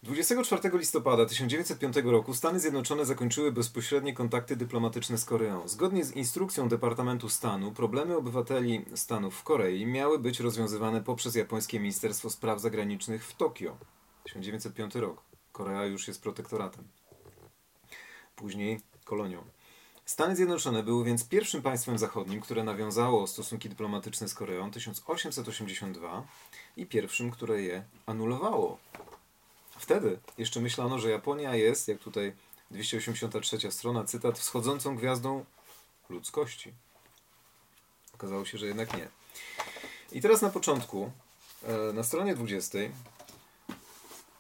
24 0.04 0.78
listopada 0.78 1.26
1905 1.26 1.96
roku 2.04 2.34
Stany 2.34 2.60
Zjednoczone 2.60 3.06
zakończyły 3.06 3.52
bezpośrednie 3.52 4.14
kontakty 4.14 4.56
dyplomatyczne 4.56 5.18
z 5.18 5.24
Koreą. 5.24 5.68
Zgodnie 5.68 6.04
z 6.04 6.12
instrukcją 6.12 6.68
Departamentu 6.68 7.28
Stanu, 7.28 7.72
problemy 7.72 8.16
obywateli 8.16 8.84
Stanów 8.94 9.34
w 9.34 9.42
Korei 9.42 9.86
miały 9.86 10.18
być 10.18 10.40
rozwiązywane 10.40 11.02
poprzez 11.02 11.34
japońskie 11.34 11.80
Ministerstwo 11.80 12.30
Spraw 12.30 12.60
Zagranicznych 12.60 13.26
w 13.26 13.36
Tokio. 13.36 13.76
1905 14.24 14.94
rok. 14.94 15.22
Korea 15.52 15.84
już 15.84 16.08
jest 16.08 16.22
protektoratem. 16.22 16.88
Później 18.36 18.80
kolonią. 19.04 19.44
Stany 20.04 20.36
Zjednoczone 20.36 20.82
były 20.82 21.04
więc 21.04 21.28
pierwszym 21.28 21.62
państwem 21.62 21.98
zachodnim, 21.98 22.40
które 22.40 22.64
nawiązało 22.64 23.26
stosunki 23.26 23.68
dyplomatyczne 23.68 24.28
z 24.28 24.34
Koreą 24.34 24.70
1882 24.70 26.26
i 26.76 26.86
pierwszym, 26.86 27.30
które 27.30 27.62
je 27.62 27.84
anulowało 28.06 28.78
Wtedy 29.84 30.18
jeszcze 30.38 30.60
myślano, 30.60 30.98
że 30.98 31.10
Japonia 31.10 31.54
jest, 31.54 31.88
jak 31.88 31.98
tutaj 31.98 32.36
283 32.70 33.72
strona, 33.72 34.04
cytat, 34.04 34.38
wschodzącą 34.38 34.96
gwiazdą 34.96 35.44
ludzkości. 36.08 36.72
Okazało 38.14 38.44
się, 38.44 38.58
że 38.58 38.66
jednak 38.66 38.96
nie. 38.96 39.08
I 40.12 40.20
teraz 40.20 40.42
na 40.42 40.50
początku, 40.50 41.10
e, 41.62 41.92
na 41.92 42.02
stronie 42.02 42.34
20 42.34 42.78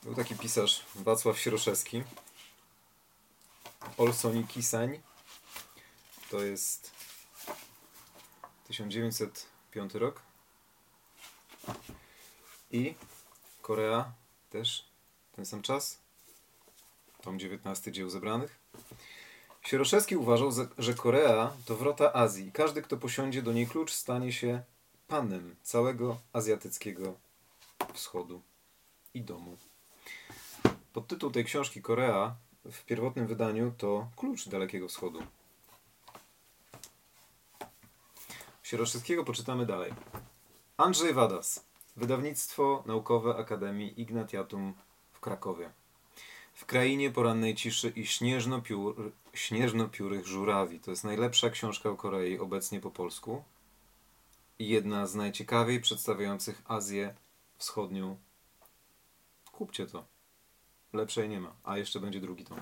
był 0.02 0.14
taki 0.14 0.36
pisarz 0.36 0.84
Wacław 0.94 1.38
Sieroszewski, 1.38 2.02
Olsoni 3.96 4.46
Kisań. 4.46 5.00
To 6.30 6.42
jest 6.42 6.90
1905 8.68 9.94
rok. 9.94 10.22
I 12.70 12.94
Korea 13.62 14.12
też 14.50 14.93
ten 15.36 15.46
sam 15.46 15.62
czas. 15.62 15.98
Tom 17.22 17.38
19 17.38 17.92
dzieł 17.92 18.10
zebranych. 18.10 18.58
Sieroszewski 19.62 20.16
uważał, 20.16 20.50
że 20.78 20.94
Korea 20.94 21.52
to 21.64 21.76
wrota 21.76 22.12
Azji. 22.12 22.52
Każdy, 22.52 22.82
kto 22.82 22.96
posiądzie 22.96 23.42
do 23.42 23.52
niej 23.52 23.66
klucz, 23.66 23.92
stanie 23.92 24.32
się 24.32 24.62
panem 25.08 25.56
całego 25.62 26.16
azjatyckiego 26.32 27.14
wschodu 27.94 28.42
i 29.14 29.22
domu. 29.22 29.56
Podtytuł 30.92 31.30
tej 31.30 31.44
książki 31.44 31.82
Korea 31.82 32.36
w 32.64 32.84
pierwotnym 32.84 33.26
wydaniu 33.26 33.72
to 33.78 34.08
Klucz 34.16 34.48
Dalekiego 34.48 34.88
Wschodu. 34.88 35.20
Sieroszewskiego 38.62 39.24
poczytamy 39.24 39.66
dalej. 39.66 39.92
Andrzej 40.76 41.14
Wadas. 41.14 41.64
Wydawnictwo 41.96 42.82
Naukowe 42.86 43.36
Akademii 43.36 44.00
Ignatiatum 44.00 44.74
Krakowie. 45.24 45.70
W 46.54 46.64
krainie 46.66 47.10
porannej 47.10 47.54
ciszy 47.54 47.92
i 47.96 48.06
śnieżno-piór, 48.06 49.12
śnieżno-piórych 49.34 50.26
żurawi. 50.26 50.80
To 50.80 50.90
jest 50.90 51.04
najlepsza 51.04 51.50
książka 51.50 51.90
o 51.90 51.96
Korei 51.96 52.38
obecnie 52.38 52.80
po 52.80 52.90
polsku 52.90 53.44
i 54.58 54.68
jedna 54.68 55.06
z 55.06 55.14
najciekawiej 55.14 55.80
przedstawiających 55.80 56.62
Azję 56.64 57.14
Wschodnią. 57.58 58.16
Kupcie 59.52 59.86
to. 59.86 60.04
Lepszej 60.92 61.28
nie 61.28 61.40
ma. 61.40 61.52
A 61.64 61.78
jeszcze 61.78 62.00
będzie 62.00 62.20
drugi 62.20 62.44
tom. 62.44 62.60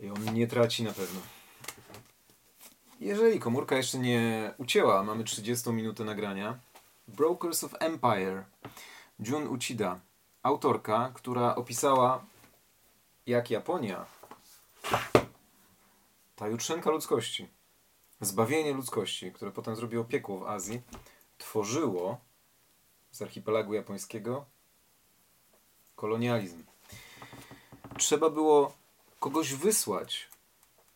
I 0.00 0.10
on 0.10 0.34
nie 0.34 0.46
traci 0.46 0.82
na 0.82 0.92
pewno. 0.92 1.20
Jeżeli 3.00 3.40
komórka 3.40 3.76
jeszcze 3.76 3.98
nie 3.98 4.54
ucięła, 4.58 5.02
mamy 5.02 5.24
30 5.24 5.70
minuty 5.70 6.04
nagrania. 6.04 6.58
Brokers 7.08 7.64
of 7.64 7.74
Empire. 7.80 8.44
Jun 9.20 9.48
Uchida 9.48 10.00
autorka, 10.42 11.12
która 11.14 11.54
opisała, 11.54 12.24
jak 13.26 13.50
Japonia 13.50 14.06
ta 16.36 16.48
jutrzenka 16.48 16.90
ludzkości, 16.90 17.48
zbawienie 18.20 18.72
ludzkości, 18.72 19.32
które 19.32 19.50
potem 19.50 19.76
zrobiło 19.76 20.04
piekło 20.04 20.38
w 20.38 20.46
Azji, 20.46 20.82
tworzyło 21.38 22.18
z 23.10 23.22
archipelagu 23.22 23.74
japońskiego 23.74 24.44
kolonializm. 25.96 26.64
Trzeba 27.98 28.30
było 28.30 28.72
kogoś 29.20 29.54
wysłać, 29.54 30.28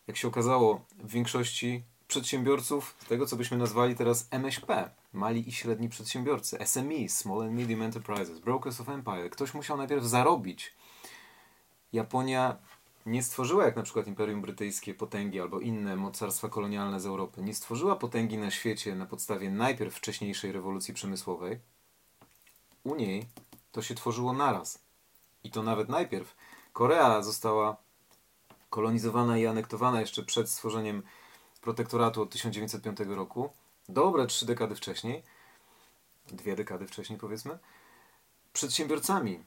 jak 0.06 0.16
się 0.16 0.28
okazało, 0.28 0.84
w 0.98 1.10
większości 1.10 1.82
przedsiębiorców, 2.08 2.94
tego 3.08 3.26
co 3.26 3.36
byśmy 3.36 3.56
nazwali 3.56 3.94
teraz 3.94 4.28
MŚP, 4.30 4.90
mali 5.12 5.48
i 5.48 5.52
średni 5.52 5.88
przedsiębiorcy, 5.88 6.58
SME, 6.66 7.08
Small 7.08 7.42
and 7.42 7.52
Medium 7.52 7.82
Enterprises, 7.82 8.38
Brokers 8.38 8.80
of 8.80 8.88
Empire. 8.88 9.30
Ktoś 9.30 9.54
musiał 9.54 9.76
najpierw 9.76 10.04
zarobić. 10.04 10.74
Japonia 11.92 12.56
nie 13.06 13.22
stworzyła, 13.22 13.64
jak 13.64 13.76
na 13.76 13.82
przykład 13.82 14.06
Imperium 14.06 14.40
Brytyjskie, 14.40 14.94
potęgi 14.94 15.40
albo 15.40 15.60
inne 15.60 15.96
mocarstwa 15.96 16.48
kolonialne 16.48 17.00
z 17.00 17.06
Europy, 17.06 17.42
nie 17.42 17.54
stworzyła 17.54 17.96
potęgi 17.96 18.38
na 18.38 18.50
świecie 18.50 18.94
na 18.94 19.06
podstawie 19.06 19.50
najpierw 19.50 19.94
wcześniejszej 19.94 20.52
rewolucji 20.52 20.94
przemysłowej. 20.94 21.58
U 22.84 22.94
niej 22.94 23.26
to 23.72 23.82
się 23.82 23.94
tworzyło 23.94 24.32
naraz. 24.32 24.78
I 25.44 25.50
to 25.50 25.62
nawet 25.62 25.88
najpierw. 25.88 26.36
Korea 26.72 27.22
została 27.22 27.76
kolonizowana 28.70 29.38
i 29.38 29.46
anektowana 29.46 30.00
jeszcze 30.00 30.22
przed 30.22 30.50
stworzeniem 30.50 31.02
protektoratu 31.66 32.22
od 32.22 32.30
1905 32.30 32.98
roku, 33.08 33.50
dobre 33.88 34.26
trzy 34.26 34.46
dekady 34.46 34.74
wcześniej, 34.74 35.22
dwie 36.26 36.56
dekady 36.56 36.86
wcześniej 36.86 37.18
powiedzmy, 37.18 37.58
przedsiębiorcami. 38.52 39.44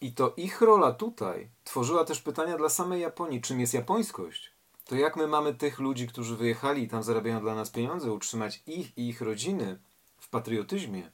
I 0.00 0.12
to 0.12 0.34
ich 0.36 0.60
rola 0.60 0.92
tutaj 0.92 1.48
tworzyła 1.64 2.04
też 2.04 2.20
pytania 2.20 2.56
dla 2.58 2.68
samej 2.68 3.00
Japonii, 3.00 3.40
czym 3.40 3.60
jest 3.60 3.74
japońskość. 3.74 4.52
To 4.84 4.94
jak 4.94 5.16
my 5.16 5.26
mamy 5.26 5.54
tych 5.54 5.78
ludzi, 5.78 6.08
którzy 6.08 6.36
wyjechali 6.36 6.82
i 6.82 6.88
tam 6.88 7.02
zarabiają 7.02 7.40
dla 7.40 7.54
nas 7.54 7.70
pieniądze, 7.70 8.12
utrzymać 8.12 8.62
ich 8.66 8.98
i 8.98 9.08
ich 9.08 9.20
rodziny 9.20 9.78
w 10.18 10.28
patriotyzmie? 10.28 11.10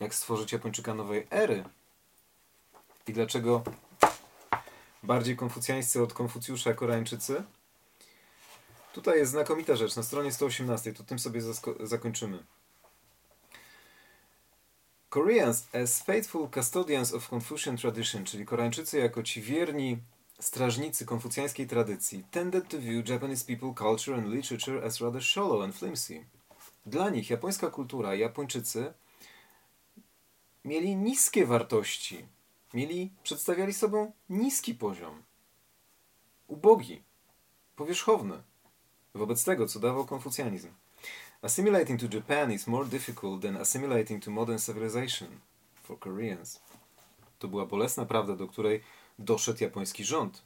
Jak 0.00 0.14
stworzyć 0.14 0.52
Japończyka 0.52 0.94
nowej 0.94 1.26
ery? 1.30 1.64
I 3.06 3.12
dlaczego 3.12 3.62
bardziej 5.02 5.36
konfucjańscy 5.36 6.02
od 6.02 6.12
Konfucjusza 6.12 6.74
Koreańczycy? 6.74 7.44
Tutaj 8.92 9.18
jest 9.18 9.30
znakomita 9.30 9.76
rzecz, 9.76 9.96
na 9.96 10.02
stronie 10.02 10.32
118, 10.32 10.92
to 10.92 11.04
tym 11.04 11.18
sobie 11.18 11.40
zakończymy. 11.80 12.44
Koreans 15.08 15.66
as 15.74 16.02
faithful 16.02 16.48
custodians 16.54 17.14
of 17.14 17.28
Confucian 17.28 17.76
tradition, 17.76 18.24
czyli 18.24 18.46
Koreańczycy 18.46 18.98
jako 18.98 19.22
ci 19.22 19.42
wierni 19.42 19.98
strażnicy 20.40 21.06
konfucjańskiej 21.06 21.66
tradycji, 21.66 22.24
tended 22.30 22.68
to 22.68 22.78
view 22.78 23.08
Japanese 23.08 23.44
people 23.44 23.74
culture 23.74 24.18
and 24.18 24.28
literature 24.28 24.84
as 24.84 25.00
rather 25.00 25.22
shallow 25.22 25.64
and 25.64 25.76
flimsy. 25.76 26.26
Dla 26.86 27.10
nich 27.10 27.30
japońska 27.30 27.70
kultura 27.70 28.14
Japończycy 28.14 28.92
mieli 30.64 30.96
niskie 30.96 31.46
wartości, 31.46 32.26
mieli, 32.74 33.10
przedstawiali 33.22 33.72
sobą 33.72 34.12
niski 34.28 34.74
poziom, 34.74 35.22
ubogi, 36.48 37.02
powierzchowny 37.76 38.42
wobec 39.14 39.44
tego, 39.44 39.66
co 39.66 39.80
dawał 39.80 40.06
konfucjanizm. 40.06 40.68
Assimilating 41.42 42.00
to 42.00 42.16
Japan 42.16 42.52
is 42.52 42.66
more 42.66 42.88
difficult 42.88 43.42
than 43.42 43.56
assimilating 43.56 44.24
to 44.24 44.30
modern 44.30 44.58
civilization 44.58 45.28
for 45.82 45.98
Koreans. 45.98 46.60
To 47.38 47.48
była 47.48 47.66
bolesna 47.66 48.06
prawda, 48.06 48.36
do 48.36 48.48
której 48.48 48.82
doszedł 49.18 49.64
japoński 49.64 50.04
rząd. 50.04 50.42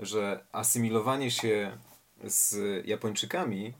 Że 0.00 0.44
asymilowanie 0.52 1.30
się 1.30 1.78
z 2.24 2.56
Japończykami 2.86 3.74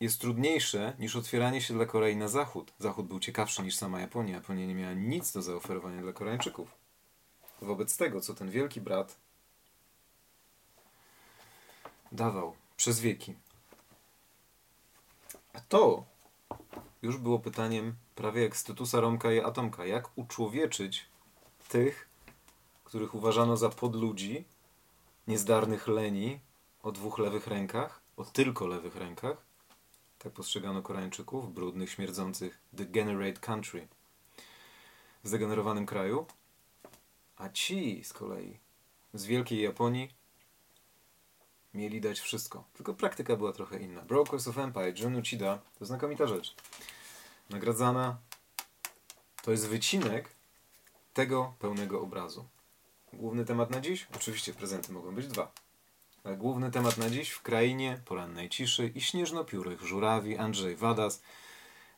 jest 0.00 0.20
trudniejsze 0.20 0.92
niż 0.98 1.16
otwieranie 1.16 1.60
się 1.60 1.74
dla 1.74 1.86
Korei 1.86 2.16
na 2.16 2.28
zachód. 2.28 2.72
Zachód 2.78 3.06
był 3.06 3.20
ciekawszy 3.20 3.62
niż 3.62 3.76
sama 3.76 4.00
Japonia. 4.00 4.34
Japonia 4.34 4.66
nie 4.66 4.74
miała 4.74 4.94
nic 4.94 5.32
do 5.32 5.42
zaoferowania 5.42 6.02
dla 6.02 6.12
Koreańczyków. 6.12 6.68
Wobec 7.62 7.96
tego, 7.96 8.20
co 8.20 8.34
ten 8.34 8.50
wielki 8.50 8.80
brat 8.80 9.16
dawał 12.12 12.56
przez 12.76 13.00
wieki. 13.00 13.34
A 15.52 15.60
to 15.60 16.04
już 17.02 17.16
było 17.16 17.38
pytaniem 17.38 17.94
prawie 18.14 18.42
jak 18.42 18.56
z 18.56 18.64
Tytusa 18.64 19.00
Romka 19.00 19.32
i 19.32 19.40
Atomka. 19.40 19.86
Jak 19.86 20.18
uczłowieczyć 20.18 21.06
tych, 21.68 22.08
których 22.84 23.14
uważano 23.14 23.56
za 23.56 23.68
podludzi, 23.68 24.44
niezdarnych 25.28 25.88
leni, 25.88 26.40
o 26.82 26.92
dwóch 26.92 27.18
lewych 27.18 27.46
rękach, 27.46 28.00
o 28.16 28.24
tylko 28.24 28.66
lewych 28.66 28.96
rękach. 28.96 29.36
Tak 30.18 30.32
postrzegano 30.32 30.82
Koreańczyków, 30.82 31.54
brudnych, 31.54 31.90
śmierdzących, 31.90 32.58
degenerate 32.72 33.40
country, 33.40 33.88
w 35.24 35.28
zdegenerowanym 35.28 35.86
kraju. 35.86 36.26
A 37.36 37.48
ci 37.48 38.04
z 38.04 38.12
kolei 38.12 38.58
z 39.14 39.24
Wielkiej 39.24 39.62
Japonii 39.62 40.14
mieli 41.76 42.00
dać 42.00 42.20
wszystko. 42.20 42.64
Tylko 42.74 42.94
praktyka 42.94 43.36
była 43.36 43.52
trochę 43.52 43.78
inna. 43.78 44.02
Brokers 44.02 44.48
of 44.48 44.58
Empire, 44.58 45.00
John 45.00 45.16
Uchida, 45.16 45.58
to 45.78 45.84
znakomita 45.84 46.26
rzecz. 46.26 46.54
Nagradzana 47.50 48.18
to 49.42 49.50
jest 49.50 49.68
wycinek 49.68 50.28
tego 51.14 51.54
pełnego 51.58 52.00
obrazu. 52.00 52.44
Główny 53.12 53.44
temat 53.44 53.70
na 53.70 53.80
dziś? 53.80 54.06
Oczywiście 54.16 54.54
prezenty 54.54 54.92
mogą 54.92 55.14
być 55.14 55.26
dwa. 55.26 55.52
Ale 56.24 56.36
główny 56.36 56.70
temat 56.70 56.98
na 56.98 57.10
dziś 57.10 57.30
w 57.30 57.42
krainie 57.42 58.00
porannej 58.04 58.48
ciszy 58.48 58.92
i 58.94 59.00
śnieżnopiórych 59.00 59.82
żurawi 59.82 60.38
Andrzej 60.38 60.76
Wadas. 60.76 61.22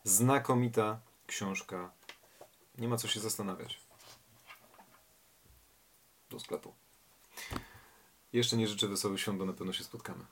Znakomita 0.05 1.01
książka. 1.27 1.91
Nie 2.79 2.89
ma 2.89 2.97
co 2.97 3.09
się 3.09 3.21
zastanawiać. 3.21 3.81
Do 6.31 6.41
sklepu. 6.41 6.75
Jeszcze 8.33 8.57
nie 8.57 8.69
życzę 8.69 8.89
wesołych 8.89 9.21
świąt, 9.21 9.39
bo 9.39 9.45
na 9.47 9.53
pewno 9.53 9.73
się 9.73 9.85
spotkamy. 9.85 10.25